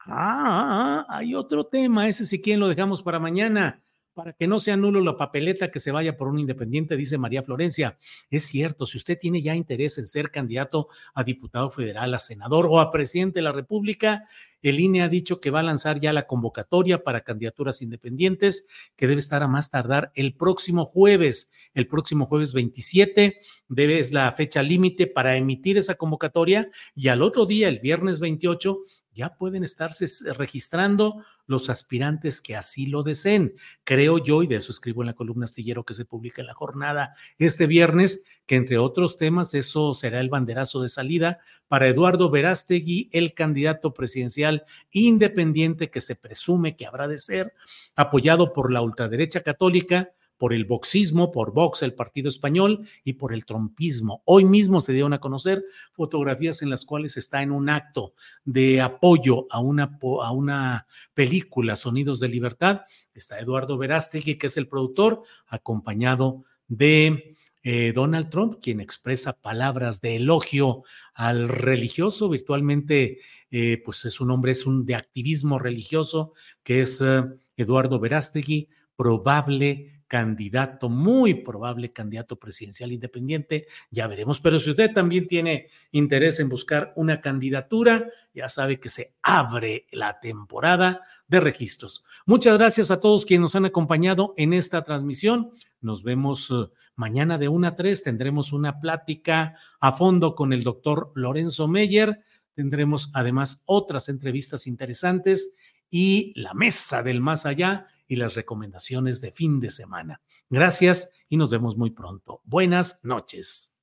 Ah, 0.00 1.06
hay 1.08 1.34
otro 1.34 1.66
tema, 1.66 2.08
ese 2.08 2.26
si 2.26 2.40
quieren 2.40 2.60
lo 2.60 2.68
dejamos 2.68 3.02
para 3.02 3.20
mañana 3.20 3.83
para 4.14 4.32
que 4.32 4.46
no 4.46 4.60
sea 4.60 4.76
nulo 4.76 5.00
la 5.00 5.16
papeleta 5.16 5.70
que 5.70 5.80
se 5.80 5.90
vaya 5.90 6.16
por 6.16 6.28
un 6.28 6.38
independiente, 6.38 6.96
dice 6.96 7.18
María 7.18 7.42
Florencia. 7.42 7.98
Es 8.30 8.44
cierto, 8.44 8.86
si 8.86 8.96
usted 8.96 9.18
tiene 9.18 9.42
ya 9.42 9.54
interés 9.54 9.98
en 9.98 10.06
ser 10.06 10.30
candidato 10.30 10.88
a 11.14 11.24
diputado 11.24 11.68
federal, 11.68 12.14
a 12.14 12.18
senador 12.18 12.66
o 12.70 12.80
a 12.80 12.90
presidente 12.90 13.40
de 13.40 13.42
la 13.42 13.52
República, 13.52 14.24
el 14.62 14.80
INE 14.80 15.02
ha 15.02 15.08
dicho 15.08 15.40
que 15.40 15.50
va 15.50 15.60
a 15.60 15.64
lanzar 15.64 16.00
ya 16.00 16.12
la 16.12 16.26
convocatoria 16.26 17.04
para 17.04 17.22
candidaturas 17.22 17.82
independientes, 17.82 18.66
que 18.96 19.06
debe 19.06 19.18
estar 19.18 19.42
a 19.42 19.48
más 19.48 19.68
tardar 19.68 20.10
el 20.14 20.34
próximo 20.34 20.86
jueves. 20.86 21.52
El 21.74 21.86
próximo 21.86 22.26
jueves 22.26 22.54
27 22.54 23.38
debe, 23.68 23.98
es 23.98 24.12
la 24.12 24.32
fecha 24.32 24.62
límite 24.62 25.06
para 25.06 25.36
emitir 25.36 25.76
esa 25.76 25.96
convocatoria 25.96 26.70
y 26.94 27.08
al 27.08 27.20
otro 27.20 27.44
día, 27.44 27.68
el 27.68 27.80
viernes 27.80 28.20
28, 28.20 28.78
ya 29.14 29.36
pueden 29.36 29.64
estarse 29.64 30.06
registrando 30.34 31.24
los 31.46 31.70
aspirantes 31.70 32.40
que 32.40 32.56
así 32.56 32.86
lo 32.86 33.02
deseen. 33.02 33.54
Creo 33.84 34.18
yo, 34.18 34.42
y 34.42 34.46
de 34.46 34.56
eso 34.56 34.72
escribo 34.72 35.02
en 35.02 35.06
la 35.06 35.14
columna 35.14 35.44
astillero 35.44 35.84
que 35.84 35.94
se 35.94 36.04
publica 36.04 36.42
en 36.42 36.46
la 36.46 36.54
jornada 36.54 37.14
este 37.38 37.66
viernes, 37.66 38.24
que 38.46 38.56
entre 38.56 38.78
otros 38.78 39.16
temas 39.16 39.54
eso 39.54 39.94
será 39.94 40.20
el 40.20 40.30
banderazo 40.30 40.82
de 40.82 40.88
salida 40.88 41.38
para 41.68 41.88
Eduardo 41.88 42.30
Verástegui, 42.30 43.08
el 43.12 43.34
candidato 43.34 43.94
presidencial 43.94 44.64
independiente 44.90 45.90
que 45.90 46.00
se 46.00 46.16
presume 46.16 46.76
que 46.76 46.86
habrá 46.86 47.08
de 47.08 47.18
ser, 47.18 47.54
apoyado 47.94 48.52
por 48.52 48.72
la 48.72 48.82
ultraderecha 48.82 49.42
católica 49.42 50.10
por 50.36 50.52
el 50.52 50.64
boxismo, 50.64 51.30
por 51.32 51.52
Vox, 51.52 51.82
el 51.82 51.94
partido 51.94 52.28
español, 52.28 52.86
y 53.04 53.14
por 53.14 53.32
el 53.32 53.44
trompismo. 53.44 54.22
Hoy 54.24 54.44
mismo 54.44 54.80
se 54.80 54.92
dieron 54.92 55.12
a 55.12 55.20
conocer 55.20 55.64
fotografías 55.92 56.62
en 56.62 56.70
las 56.70 56.84
cuales 56.84 57.16
está 57.16 57.42
en 57.42 57.52
un 57.52 57.68
acto 57.68 58.14
de 58.44 58.80
apoyo 58.80 59.46
a 59.50 59.60
una, 59.60 60.86
película, 61.14 61.76
Sonidos 61.76 62.20
de 62.20 62.28
Libertad. 62.28 62.82
Está 63.14 63.38
Eduardo 63.38 63.78
Verástegui, 63.78 64.36
que 64.36 64.48
es 64.48 64.56
el 64.56 64.68
productor, 64.68 65.22
acompañado 65.46 66.44
de 66.68 67.36
eh, 67.62 67.92
Donald 67.94 68.28
Trump, 68.28 68.56
quien 68.60 68.80
expresa 68.80 69.40
palabras 69.40 70.00
de 70.00 70.16
elogio 70.16 70.82
al 71.14 71.48
religioso, 71.48 72.28
virtualmente, 72.28 73.20
eh, 73.50 73.80
pues 73.84 74.04
es 74.04 74.20
un 74.20 74.30
hombre, 74.30 74.52
es 74.52 74.66
un 74.66 74.84
de 74.84 74.96
activismo 74.96 75.58
religioso, 75.58 76.32
que 76.62 76.82
es 76.82 77.00
eh, 77.00 77.22
Eduardo 77.56 77.98
Verástegui, 78.00 78.68
probable 78.96 79.93
candidato, 80.06 80.88
muy 80.88 81.34
probable 81.34 81.92
candidato 81.92 82.36
presidencial 82.36 82.92
independiente, 82.92 83.66
ya 83.90 84.06
veremos. 84.06 84.40
Pero 84.40 84.60
si 84.60 84.70
usted 84.70 84.92
también 84.92 85.26
tiene 85.26 85.68
interés 85.92 86.40
en 86.40 86.48
buscar 86.48 86.92
una 86.96 87.20
candidatura, 87.20 88.08
ya 88.34 88.48
sabe 88.48 88.80
que 88.80 88.88
se 88.88 89.14
abre 89.22 89.86
la 89.90 90.20
temporada 90.20 91.00
de 91.28 91.40
registros. 91.40 92.04
Muchas 92.26 92.58
gracias 92.58 92.90
a 92.90 93.00
todos 93.00 93.26
quienes 93.26 93.42
nos 93.42 93.56
han 93.56 93.64
acompañado 93.64 94.34
en 94.36 94.52
esta 94.52 94.84
transmisión. 94.84 95.50
Nos 95.80 96.02
vemos 96.02 96.50
eh, 96.50 96.70
mañana 96.96 97.38
de 97.38 97.48
1 97.48 97.66
a 97.66 97.76
3. 97.76 98.02
Tendremos 98.02 98.52
una 98.52 98.80
plática 98.80 99.56
a 99.80 99.92
fondo 99.92 100.34
con 100.34 100.52
el 100.52 100.62
doctor 100.62 101.12
Lorenzo 101.14 101.68
Meyer. 101.68 102.20
Tendremos 102.54 103.10
además 103.14 103.62
otras 103.66 104.08
entrevistas 104.08 104.66
interesantes 104.66 105.54
y 105.90 106.32
la 106.34 106.54
mesa 106.54 107.02
del 107.02 107.20
más 107.20 107.46
allá 107.46 107.86
y 108.06 108.16
las 108.16 108.34
recomendaciones 108.34 109.20
de 109.20 109.32
fin 109.32 109.60
de 109.60 109.70
semana. 109.70 110.20
Gracias 110.50 111.12
y 111.28 111.36
nos 111.36 111.50
vemos 111.50 111.76
muy 111.76 111.90
pronto. 111.90 112.40
Buenas 112.44 113.04
noches. 113.04 113.74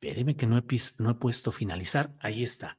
Espéreme 0.00 0.36
que 0.36 0.46
no 0.46 0.56
he, 0.56 0.64
no 1.00 1.10
he 1.10 1.14
puesto 1.14 1.50
finalizar. 1.50 2.14
Ahí 2.20 2.44
está. 2.44 2.78